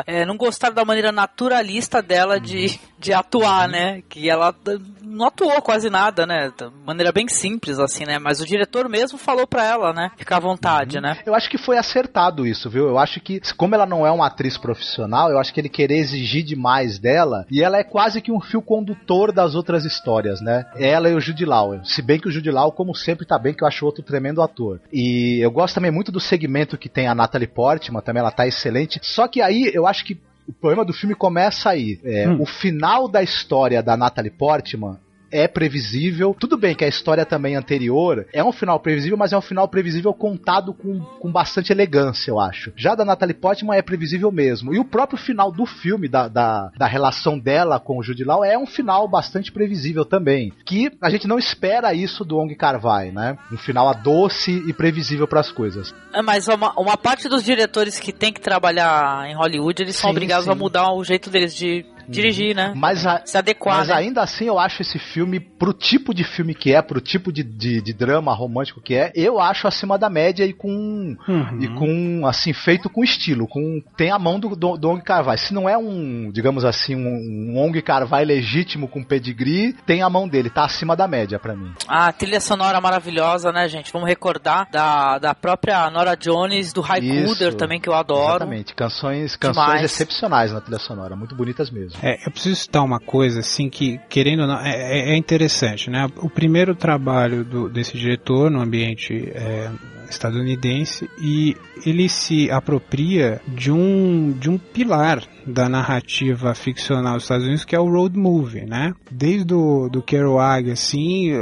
[0.07, 4.03] é, não gostaram da maneira naturalista dela de, de atuar, né?
[4.09, 4.55] Que ela
[5.03, 6.53] não atuou quase nada, né?
[6.57, 8.19] De maneira bem simples, assim, né?
[8.19, 10.11] Mas o diretor mesmo falou pra ela, né?
[10.17, 11.03] Ficar à vontade, uhum.
[11.03, 11.19] né?
[11.25, 12.89] Eu acho que foi acertado isso, viu?
[12.89, 15.99] Eu acho que, como ela não é uma atriz profissional, eu acho que ele querer
[15.99, 20.65] exigir demais dela, e ela é quase que um fio condutor das outras histórias, né?
[20.77, 21.85] Ela e o Jude Law.
[21.85, 24.43] Se bem que o Jude Law, como sempre, tá bem, que eu acho outro tremendo
[24.43, 24.81] ator.
[24.93, 28.47] E eu gosto também muito do segmento que tem a Natalie Portman, também ela tá
[28.47, 29.01] excelente.
[29.03, 32.01] Só que aí eu acho que o problema do filme começa aí.
[32.05, 32.41] É, hum.
[32.41, 34.99] O final da história da Natalie Portman
[35.33, 36.37] é previsível.
[36.39, 39.67] Tudo bem que a história também anterior é um final previsível, mas é um final
[39.67, 42.73] previsível contado com, com bastante elegância, eu acho.
[42.77, 44.75] Já da Natalie Portman é previsível mesmo.
[44.75, 48.45] E o próprio final do filme, da, da, da relação dela com o Jude Law,
[48.45, 50.53] é um final bastante previsível também.
[50.65, 53.39] Que a gente não espera isso do Ong Kar-wai, né?
[53.51, 55.95] Um final doce e previsível para as coisas.
[56.13, 60.03] É, mas uma, uma parte dos diretores que tem que trabalhar em Hollywood, eles sim,
[60.03, 60.51] são obrigados sim.
[60.51, 62.73] a mudar o jeito deles de dirigir, né?
[62.75, 63.79] Mas, a, se adequar.
[63.79, 63.95] Mas né?
[63.95, 67.43] ainda assim eu acho esse filme, pro tipo de filme que é, pro tipo de,
[67.43, 71.17] de, de drama romântico que é, eu acho acima da média e com.
[71.29, 71.59] Uhum.
[71.61, 73.47] E com, assim, feito com estilo.
[73.47, 75.39] com Tem a mão do, do, do Ong Carvai.
[75.39, 80.11] Se não é um, digamos assim, um, um Ong Carvai legítimo com pedigree, tem a
[80.11, 81.73] mão dele, tá acima da média para mim.
[81.87, 83.93] Ah, trilha sonora maravilhosa, né, gente?
[83.93, 88.37] Vamos recordar da, da própria Nora Jones, do Haikuder também, que eu adoro.
[88.37, 91.92] Exatamente, canções, canções excepcionais na trilha sonora, muito bonitas mesmo.
[92.01, 95.91] É, eu preciso citar uma coisa, assim, que, querendo ou não, é, é, é interessante,
[95.91, 96.07] né?
[96.19, 99.71] O primeiro trabalho do, desse diretor no ambiente é,
[100.09, 107.47] estadunidense e ele se apropria de um, de um pilar da narrativa ficcional dos Estados
[107.47, 108.95] Unidos que é o road movie, né?
[109.11, 111.33] Desde o do Kerouac, assim,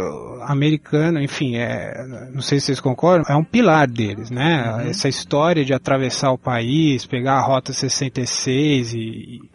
[0.43, 4.73] americano, enfim, é, não sei se vocês concordam, é um pilar deles, né?
[4.73, 4.81] Uhum.
[4.91, 8.99] Essa história de atravessar o país, pegar a rota 66 e,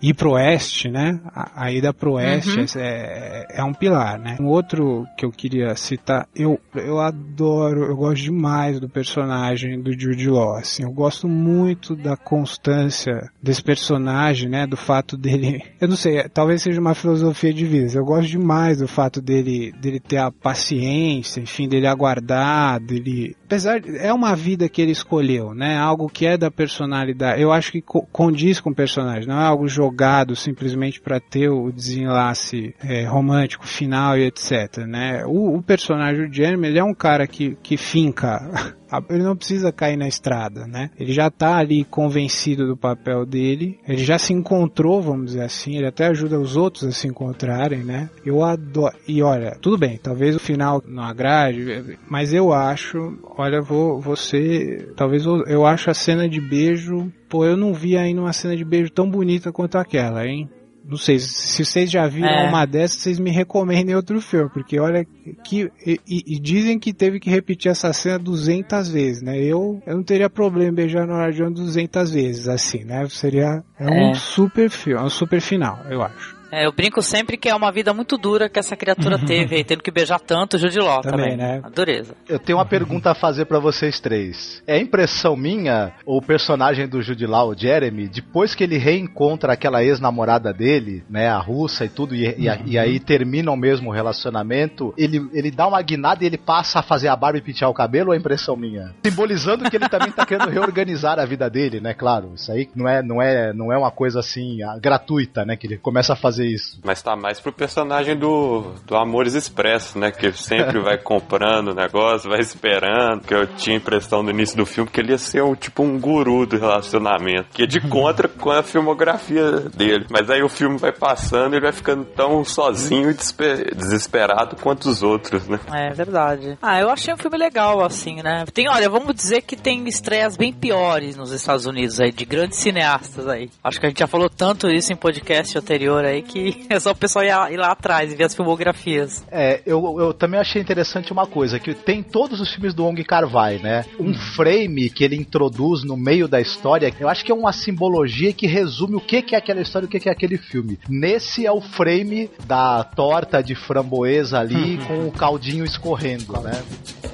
[0.01, 1.19] e ir pro oeste, né?
[1.33, 2.65] A, a ida pro oeste uhum.
[2.77, 4.37] é, é, um pilar, né?
[4.39, 9.91] Um outro que eu queria citar, eu, eu adoro, eu gosto demais do personagem do
[9.91, 14.67] Jude Law, assim, eu gosto muito da constância desse personagem, né?
[14.67, 18.79] Do fato dele, eu não sei, talvez seja uma filosofia de vida, eu gosto demais
[18.79, 24.67] do fato dele, dele ter a paciência, enfim, dele aguardar, dele apesar é uma vida
[24.67, 25.77] que ele escolheu, né?
[25.77, 27.41] Algo que é da personalidade.
[27.41, 31.49] Eu acho que co condiz com o personagem, não é algo jogado simplesmente para ter
[31.49, 35.23] o desenlace é, romântico final e etc, né?
[35.25, 38.75] O, o personagem do Jeremy, ele é um cara que, que finca
[39.09, 40.89] ele não precisa cair na estrada, né?
[40.97, 45.77] Ele já tá ali convencido do papel dele, ele já se encontrou, vamos dizer assim,
[45.77, 48.09] ele até ajuda os outros a se encontrarem, né?
[48.25, 48.95] Eu adoro.
[49.07, 54.91] E olha, tudo bem, talvez o final não agrade, mas eu acho, olha, vou você,
[54.95, 58.55] talvez eu, eu acho a cena de beijo, pô, eu não vi ainda uma cena
[58.55, 60.49] de beijo tão bonita quanto aquela, hein?
[60.87, 62.47] Não sei, se vocês já viram é.
[62.47, 65.03] uma dessas, vocês me recomendem outro filme, porque olha
[65.43, 65.71] que.
[65.83, 69.35] E, e, dizem que teve que repetir essa cena 200 vezes, né?
[69.35, 73.07] Eu, eu não teria problema em beijar no John 200 vezes, assim, né?
[73.09, 73.63] Seria.
[73.79, 74.13] É um é.
[74.13, 76.34] super filme, é um super final, eu acho.
[76.51, 79.83] É, eu brinco sempre que é uma vida muito dura que essa criatura teve, tendo
[79.83, 81.37] que beijar tanto o Jude Law também, também.
[81.37, 81.61] né?
[81.63, 82.15] A dureza.
[82.27, 84.61] Eu tenho uma pergunta a fazer para vocês três.
[84.67, 89.83] É impressão minha, o personagem do Jude Law, o Jeremy, depois que ele reencontra aquela
[89.83, 94.93] ex-namorada dele, né, a russa e tudo, e, e, e, aí termina o mesmo relacionamento,
[94.97, 97.73] ele, ele dá uma guinada e ele passa a fazer a barba e pentear o
[97.73, 98.93] cabelo ou é impressão minha?
[99.03, 102.33] Simbolizando que ele também tá querendo reorganizar a vida dele, né, claro.
[102.35, 105.77] Isso aí não é, não é, não é uma coisa assim, gratuita, né, que ele
[105.77, 106.79] começa a fazer fazer isso.
[106.83, 110.11] Mas tá mais pro personagem do, do Amores Expresso, né?
[110.11, 113.21] Que sempre vai comprando o negócio, vai esperando.
[113.21, 115.83] Que eu tinha a impressão no início do filme que ele ia ser um tipo
[115.83, 117.47] um guru do relacionamento.
[117.53, 120.05] Que é de contra com a filmografia dele.
[120.09, 124.57] Mas aí o filme vai passando e ele vai ficando tão sozinho e desesper- desesperado
[124.57, 125.59] quanto os outros, né?
[125.73, 126.57] É verdade.
[126.61, 128.45] Ah, eu achei um filme legal, assim, né?
[128.53, 132.59] Tem, olha, vamos dizer que tem estreias bem piores nos Estados Unidos aí, de grandes
[132.59, 133.49] cineastas aí.
[133.63, 136.91] Acho que a gente já falou tanto isso em podcast anterior aí que é só
[136.91, 139.23] o pessoal ir lá, ir lá atrás e ver as filmografias.
[139.31, 143.01] É, eu, eu também achei interessante uma coisa, que tem todos os filmes do Wong
[143.03, 143.85] Kar-wai, né?
[143.99, 148.33] Um frame que ele introduz no meio da história, eu acho que é uma simbologia
[148.33, 150.79] que resume o que que é aquela história e o que que é aquele filme.
[150.89, 156.61] Nesse é o frame da torta de framboesa ali com o caldinho escorrendo, né?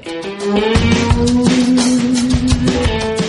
[0.05, 0.22] Eu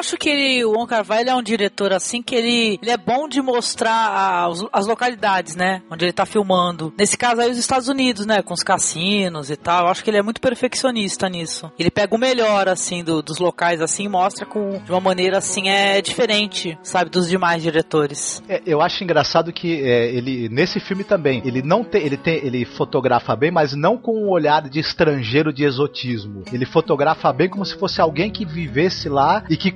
[0.00, 2.96] acho que ele, o Wong Kar-wai ele é um diretor assim que ele, ele é
[2.96, 5.82] bom de mostrar as, as localidades, né?
[5.90, 6.92] Onde ele tá filmando.
[6.98, 8.42] Nesse caso aí os Estados Unidos, né?
[8.42, 9.84] Com os cassinos e tal.
[9.84, 11.70] Eu acho que ele é muito perfeccionista nisso.
[11.78, 15.38] Ele pega o melhor assim do- dos locais assim e mostra com de uma maneira
[15.38, 18.42] assim é diferente, sabe, dos demais diretores.
[18.48, 22.34] É, eu acho engraçado que é, ele nesse filme também ele não tem ele tem
[22.44, 26.42] ele fotografa bem, mas não com um olhar de estrangeiro de exotismo.
[26.52, 29.70] Ele fotografa bem como se fosse alguém que vivesse lá e que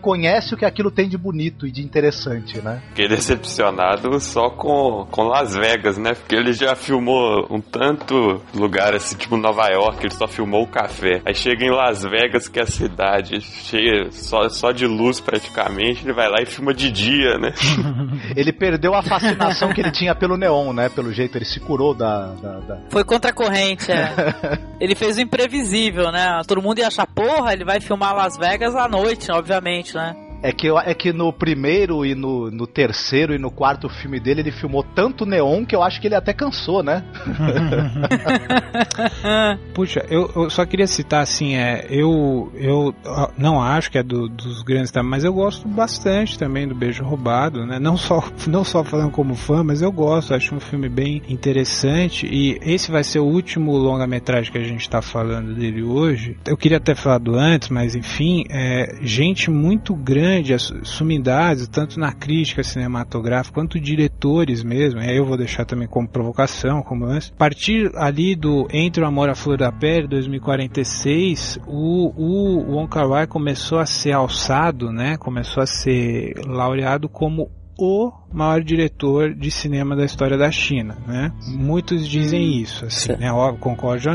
[0.55, 2.83] o que aquilo tem de bonito e de interessante, né?
[2.91, 6.15] Fiquei decepcionado só com, com Las Vegas, né?
[6.15, 10.67] Porque ele já filmou um tanto lugar assim, tipo Nova York, ele só filmou o
[10.69, 11.21] café.
[11.27, 16.05] Aí chega em Las Vegas, que é a cidade cheia só, só de luz praticamente,
[16.05, 17.53] ele vai lá e filma de dia, né?
[18.37, 20.89] Ele perdeu a fascinação que ele tinha pelo neon, né?
[20.89, 24.13] Pelo jeito ele se curou da, da- da- Foi contra a corrente, é.
[24.81, 26.41] ele fez o imprevisível, né?
[26.47, 30.04] Todo mundo ia achar, porra, ele vai filmar Las Vegas à noite, obviamente, né?
[30.47, 34.21] É que, eu- é que no primeiro e no, no terceiro e no quarto filme
[34.21, 37.03] dele ele filmou tanto neon que eu acho que ele até cansou, né?
[39.73, 44.03] Puxa, eu, eu só queria citar assim, é, eu, eu ah, não acho que é
[44.03, 47.79] do- dos grandes, tá, mas eu gosto bastante também do Beijo Roubado, né?
[47.79, 52.27] Não só, não só falando como fã, mas eu gosto, acho um filme bem interessante
[52.27, 56.37] e esse vai ser o último longa-metragem que a gente tá falando dele hoje.
[56.47, 62.13] Eu queria ter falado antes, mas enfim, é, gente muito grande, as sumidades, tanto na
[62.13, 67.31] crítica cinematográfica quanto diretores mesmo, e aí eu vou deixar também como provocação, como antes.
[67.31, 73.27] Partir ali do Entre o Amor a Flor da Pele, 2046, o, o Wong Kar-wai
[73.27, 75.17] começou a ser alçado, né?
[75.17, 81.33] Começou a ser laureado como o maior diretor de cinema da história da China, né?
[81.49, 83.21] Muitos dizem isso, assim, Sério?
[83.23, 83.33] né?
[83.33, 83.43] Ou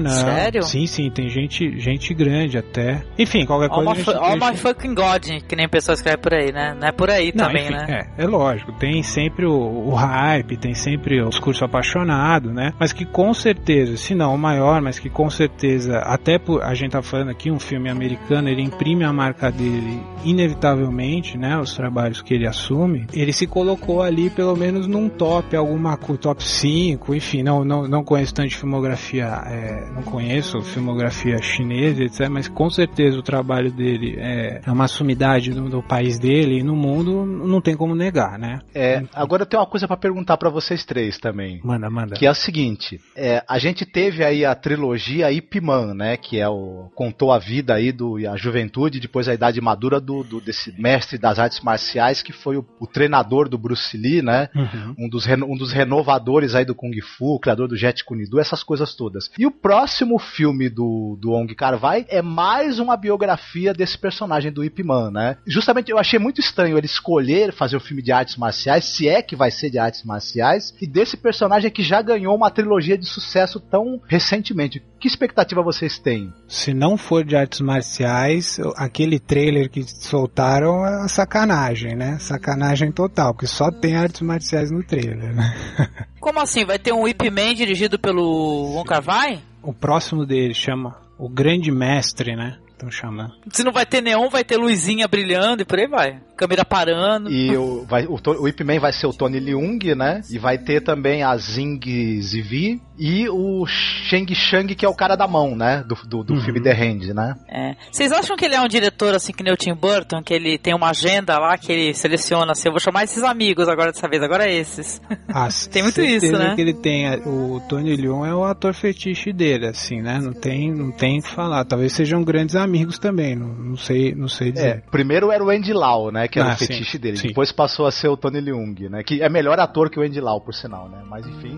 [0.01, 0.09] não.
[0.11, 0.63] Sério?
[0.63, 3.03] Sim, sim, tem gente, gente grande até.
[3.17, 5.65] Enfim, qualquer All coisa my, a gente fu- all deixa- my fucking God, que nem
[5.65, 6.76] a pessoa escreve por aí, né?
[6.80, 8.07] Não é por aí não, também, enfim, né?
[8.17, 12.74] É, é lógico, tem sempre o, o hype, tem sempre o discurso apaixonado, né?
[12.80, 16.74] Mas que com certeza, se não o maior, mas que com certeza, até por a
[16.74, 21.57] gente tá falando aqui um filme americano, ele imprime a marca dele inevitavelmente, né?
[21.57, 26.43] Os trabalhos que ele assume, ele se colocou ali pelo menos num top, alguma top
[26.43, 32.28] 5, enfim, não, não, não conheço tanto de filmografia, é, não conheço filmografia chinesa, etc,
[32.30, 36.64] mas com certeza o trabalho dele é, é uma sumidade do, do país dele e
[36.64, 38.60] no mundo não tem como negar, né?
[38.74, 41.62] É, agora eu tenho uma coisa pra perguntar pra vocês três também.
[41.64, 42.16] Manda, manda.
[42.16, 46.39] Que é o seguinte, é, a gente teve aí a trilogia Ip Man, né, que
[46.39, 50.41] é o contou a vida aí do a juventude depois a idade madura do, do-
[50.41, 54.50] desse mestre das artes marciais que foi o, o treinador do Bruce Lee, né?
[54.56, 54.95] Uhum.
[55.06, 58.64] Um dos, um dos renovadores aí do Kung Fu, criador do Jet Kune Do, essas
[58.64, 59.30] coisas todas.
[59.38, 64.64] E o próximo filme do, do Ong Kar-wai é mais uma biografia desse personagem do
[64.64, 65.38] Ip Man, né?
[65.45, 69.22] Justamente eu achei muito estranho ele escolher fazer um filme de artes marciais, se é
[69.22, 73.06] que vai ser de artes marciais, e desse personagem que já ganhou uma trilogia de
[73.06, 74.82] sucesso tão recentemente.
[75.00, 76.34] Que expectativa vocês têm?
[76.47, 82.18] Se não for de artes marciais, aquele trailer que soltaram é sacanagem, né?
[82.20, 85.55] Sacanagem total, porque só tem artes marciais no trailer, né?
[86.19, 86.65] Como assim?
[86.65, 89.39] Vai ter um Ip Man dirigido pelo Wong Kar-wai?
[89.63, 92.57] O próximo dele chama O Grande Mestre, né?
[92.80, 93.34] Estão chamando.
[93.51, 96.21] Se não vai ter neon, vai ter luzinha brilhando e por aí vai.
[96.38, 97.30] Câmera parando.
[97.30, 100.21] E o, vai, o, o Ip Man vai ser o Tony Leung, né?
[100.30, 105.17] E vai ter também a Zing Zivi e o Sheng Shang, que é o cara
[105.17, 105.84] da mão, né?
[105.86, 106.41] Do, do, do Uhum.
[106.41, 107.36] filme The Hand, né?
[107.49, 107.75] É.
[107.91, 110.57] Vocês acham que ele é um diretor assim que nem o Tim Burton, que ele
[110.57, 114.07] tem uma agenda lá que ele seleciona assim, eu vou chamar esses amigos agora dessa
[114.07, 115.01] vez, agora é esses.
[115.27, 116.55] Ah, Tem muito isso, né?
[116.55, 117.09] que ele tem.
[117.25, 120.19] O Tony Leung é o ator fetiche dele, assim, né?
[120.21, 121.65] Não tem, não tem o que falar.
[121.65, 124.67] Talvez sejam grandes amigos, amigos também, não, não sei, não sei dizer.
[124.67, 126.28] É, primeiro era o Andy Lau, né?
[126.28, 127.17] Que era Ah, o fetiche sim, dele.
[127.17, 127.28] sim.
[127.30, 129.03] Depois passou a ser o Tony Leung, né?
[129.03, 130.99] Que é melhor ator que o Andy Lau, por sinal, né?
[131.09, 131.57] Mas enfim.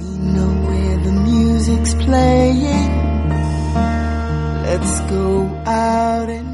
[0.00, 2.90] We know where the music's playing.
[4.64, 6.51] Let's go out and.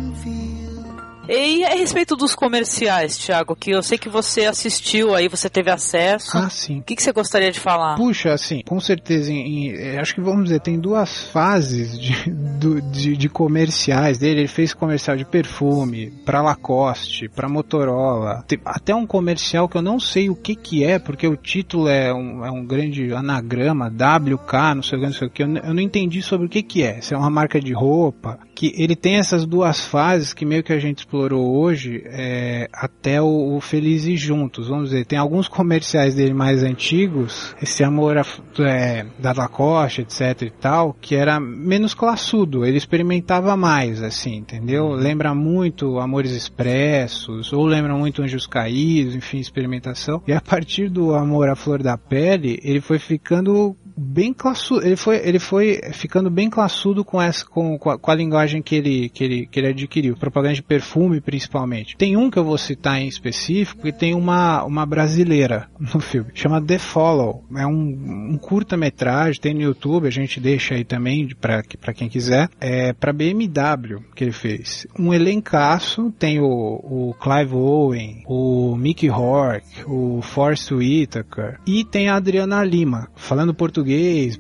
[1.29, 5.70] E a respeito dos comerciais, Thiago, que eu sei que você assistiu aí, você teve
[5.70, 6.37] acesso.
[6.39, 6.79] Ah, sim.
[6.79, 7.97] O que, que você gostaria de falar?
[7.97, 12.81] Puxa, assim, com certeza, em, em- acho que vamos dizer, tem duas fases de, do-
[12.81, 14.41] de, de comerciais dele.
[14.41, 19.83] Ele fez comercial de perfume para Lacoste, para Motorola, Tem até um comercial que eu
[19.83, 23.89] não sei o que que é, porque o título é um, é um grande anagrama,
[23.89, 26.49] WK, não sei o que, não sei o que, eu, eu não entendi sobre o
[26.49, 27.01] que que é.
[27.03, 30.72] Se é uma marca de roupa, que ele tem essas duas fases que meio que
[30.72, 36.14] a gente explorou hoje, é, até o, o Felizes Juntos, vamos dizer, tem alguns comerciais
[36.14, 41.94] dele mais antigos, esse amor af- é, da Lacoste, etc e tal, que era menos
[41.94, 44.90] classudo, ele experimentava mais, assim, entendeu?
[44.90, 50.22] Lembra muito Amores Expressos, ou lembra muito Anjos Caídos, enfim, experimentação.
[50.26, 54.96] E a partir do Amor à Flor da Pele, ele foi ficando bem classudo, ele
[54.96, 58.74] foi, ele foi ficando bem classudo com essa, com, com, a, com a linguagem que
[58.74, 61.96] ele, que ele, que ele adquiriu, propaganda de perfume principalmente.
[61.96, 66.30] Tem um que eu vou citar em específico e tem uma, uma brasileira no filme,
[66.34, 71.28] chama The Follow, é um, um curta-metragem, tem no YouTube, a gente deixa aí também
[71.40, 74.86] para quem quiser, é para BMW que ele fez.
[74.99, 82.09] Um elencaço, tem o, o Clive Owen, o Mickey Rourke, o Forrest Whitaker e tem
[82.09, 83.88] a Adriana Lima, falando português,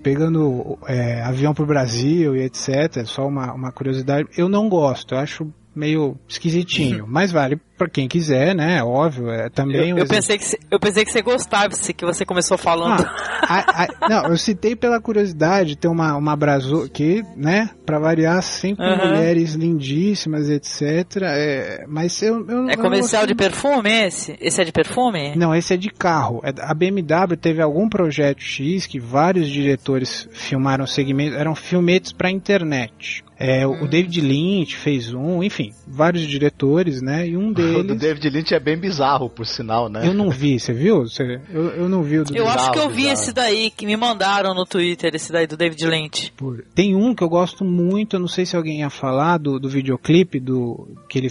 [0.02, 3.04] pegando é, avião pro Brasil e etc.
[3.04, 4.28] Só uma, uma curiosidade.
[4.36, 8.82] Eu não gosto, eu acho meio esquisitinho, mas vale pra quem quiser, né?
[8.82, 12.04] Óbvio, é também Eu, um eu pensei que, cê- eu pensei que você gostava, que
[12.04, 13.02] você começou falando.
[13.42, 17.98] Ah, a- a- não, eu citei pela curiosidade, tem uma, uma Brazo que, né, pra
[17.98, 19.08] variar, sempre Aham.
[19.14, 21.22] mulheres lindíssimas, etc.
[21.22, 24.36] É, mas eu, eu é eu comercial não de perfume esse?
[24.40, 25.34] Esse é de perfume?
[25.36, 26.40] não, esse é de carro.
[26.44, 32.30] É- A BMW teve algum projeto X que vários diretores filmaram segmentos, eram filmetes para
[32.30, 33.24] internet.
[33.40, 37.28] É, o David Lynch fez um, enfim, vários diretores, né?
[37.28, 38.00] E um O do deles.
[38.00, 40.06] David Lynch é bem bizarro, por sinal, né?
[40.06, 41.02] Eu não vi, você viu?
[41.02, 43.12] Você- eu, eu não vi o do Eu acho que eu vi bizarro.
[43.14, 46.32] esse daí, que me mandaram no Twitter, esse daí do David Lynch.
[46.36, 49.58] Por- Tem um que eu gosto muito, eu não sei se alguém ia falar do,
[49.58, 51.30] do videoclipe, do que ele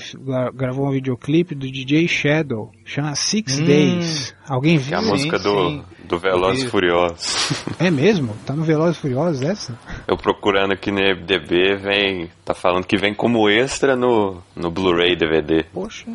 [0.53, 3.65] gravou um videoclipe do DJ Shadow, chama Six Hum.
[3.65, 4.33] Days.
[4.47, 4.95] Alguém viu?
[4.95, 5.83] é a música do, sim.
[6.05, 7.35] do Velozes e Furiosos.
[7.79, 8.35] É mesmo?
[8.45, 9.77] Tá no Velozes e Furiosos essa?
[10.07, 12.29] Eu procurando aqui no MDB, vem.
[12.43, 15.63] Tá falando que vem como extra no, no Blu-ray DVD.
[15.73, 16.05] Poxa.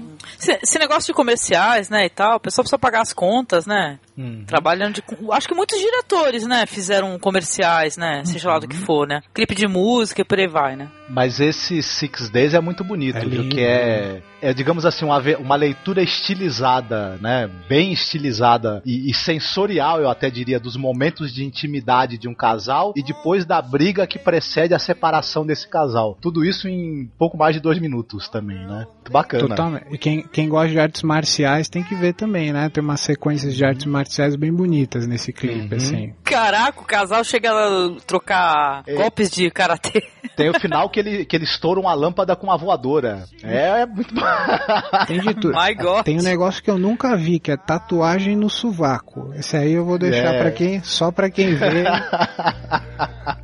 [0.40, 3.98] Esse, esse negócio de comerciais, né, e tal, o pessoal precisa pagar as contas, né?
[4.16, 4.44] Hum.
[4.46, 5.02] Trabalhando de.
[5.32, 8.22] Acho que muitos diretores, né, fizeram comerciais, né?
[8.24, 8.68] Seja lá do Uhum.
[8.68, 9.22] que for, né?
[9.32, 10.88] Clipe de música e por aí vai, né?
[11.08, 13.42] Mas esse Six Days é muito bonito, É viu?
[13.42, 13.54] lindo.
[13.54, 17.48] Que é, é, digamos assim, uma, uma leitura estilizada, né?
[17.68, 22.92] Bem estilizada e, e sensorial, eu até diria, dos momentos de intimidade de um casal
[22.96, 26.16] e depois da briga que precede a separação desse casal.
[26.20, 28.86] Tudo isso em pouco mais de dois minutos também, né?
[29.02, 29.48] Muito bacana.
[29.48, 29.86] Totalmente.
[29.90, 32.68] E quem, quem gosta de artes marciais tem que ver também, né?
[32.68, 35.76] Tem umas sequências de artes marciais bem bonitas nesse clipe, Uhum.
[35.76, 36.14] assim.
[36.22, 38.94] Caraca, o casal chega a trocar É.
[38.94, 40.04] golpes de karatê.
[40.36, 43.24] Tem o final que ele, que ele estoura uma lâmpada com uma voadora.
[43.42, 44.20] É, é muito bom.
[45.08, 45.52] Tem de tudo.
[45.52, 46.04] My God.
[46.04, 49.32] Tem um negócio que eu nunca vi, que é tatuagem no sovaco.
[49.34, 50.40] Esse aí eu vou deixar É.
[50.40, 51.84] pra quem, só pra quem vê.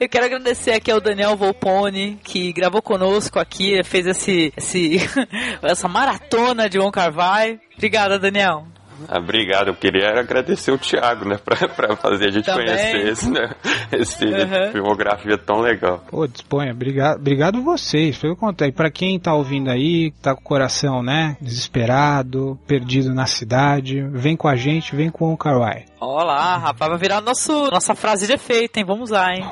[0.00, 4.96] Eu quero agradecer aqui ao Daniel Volpone, que gravou conosco aqui, fez esse, esse
[5.62, 7.60] essa maratona de Wong Kar Wai.
[7.76, 8.64] Obrigada, Daniel.
[9.08, 12.66] Ah, obrigado, eu queria agradecer o Thiago, né, pra, pra fazer a gente Também.
[12.66, 13.50] conhecer esse, né,
[13.92, 14.72] esse Uhum.
[14.72, 16.04] filmografia tão legal.
[16.10, 16.72] Pô, disponha.
[16.72, 18.18] Obrigado, obrigado vocês.
[18.18, 23.24] Pelo contrário, pra quem tá ouvindo aí, tá com o coração, né, desesperado, perdido na
[23.26, 25.84] cidade, vem com a gente, vem com o Kawaii.
[26.00, 28.84] Olá, rapaz, vai virar nosso, nossa frase de efeito, hein?
[28.86, 29.44] Vamos lá, hein?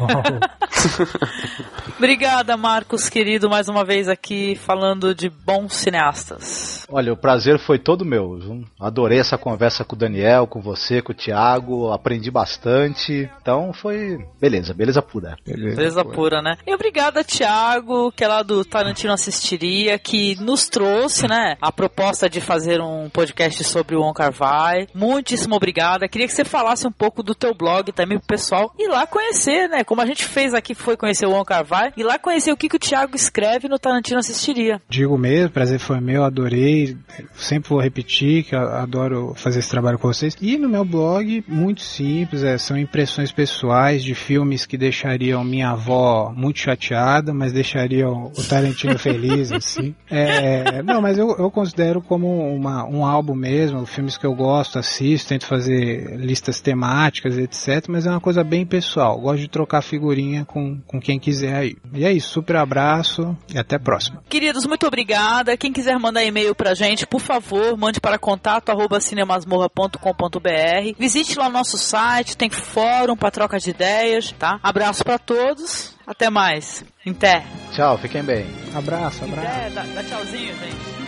[1.99, 6.87] Obrigada, Marcos, querido, mais uma vez aqui falando de bons cineastas.
[6.91, 8.39] Olha, o prazer foi todo meu.
[8.39, 8.65] viu?
[8.81, 11.93] Adorei essa conversa com o Daniel, com você, com o Thiago.
[11.93, 13.31] Aprendi bastante.
[13.43, 14.17] Então foi.
[14.41, 15.37] Beleza, beleza pura.
[15.45, 16.57] Beleza pura, né?
[16.67, 22.31] E obrigada, Thiago, que é lá do Tarantino Assistiria, que nos trouxe, né, a proposta
[22.31, 24.87] de fazer um podcast sobre o Wong Kar Wai.
[24.95, 26.09] Muitíssimo obrigada.
[26.09, 29.69] Queria que você falasse um pouco do teu blog também pro pessoal ir lá conhecer,
[29.69, 29.83] né?
[29.83, 32.69] Como a gente fez aqui, foi conhecer o Kar Wai, e lá conhecer o que,
[32.69, 34.81] que o Thiago escreve no Tarantino Assistiria.
[34.89, 36.97] Digo mesmo, prazer foi meu, adorei.
[37.35, 40.37] Sempre vou repetir que eu adoro fazer esse trabalho com vocês.
[40.41, 45.71] E no meu blog, muito simples, é, são impressões pessoais de filmes que deixariam minha
[45.71, 49.95] avó muito chateada, mas deixariam o Tarantino feliz, assim.
[50.09, 54.79] É, não, mas eu, eu considero como uma, um álbum mesmo, filmes que eu gosto,
[54.79, 57.87] assisto, tento fazer listas temáticas, etc.
[57.89, 59.19] Mas é uma coisa bem pessoal.
[59.19, 61.77] Gosto de trocar figurinha com, com quem quiser aí.
[61.95, 64.23] E é isso, super abraço e até a próxima.
[64.29, 65.57] Queridos, muito obrigada.
[65.57, 70.95] Quem quiser mandar e-mail pra gente, por favor, mande para contato arroba cinemasmorra.com.br.
[70.99, 74.61] Visite lá o nosso site, tem fórum para troca de ideias, tá?
[74.63, 75.97] Abraço para todos.
[76.07, 76.85] Até mais.
[77.07, 77.45] Até.
[77.73, 78.47] Tchau, fiquem bem.
[78.75, 79.75] Abraço, abraço.
[79.75, 81.08] Dá, dá tchauzinho, gente.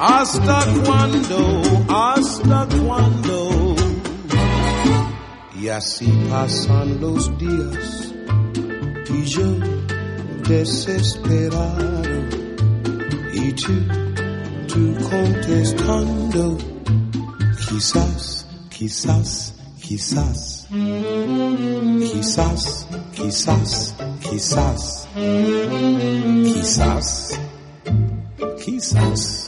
[0.00, 1.62] ¿Hasta cuándo?
[1.88, 3.74] ¿Hasta cuándo?
[5.60, 8.12] Y así pasan los días
[9.08, 9.44] y yo
[10.48, 12.02] desesperado
[13.32, 13.72] y tú,
[14.68, 16.58] tú contestando,
[17.68, 20.66] quizás, quizás, quizás,
[22.12, 25.06] quizás, quizás, quizás,
[26.44, 27.40] quizás,
[28.64, 29.43] quizás.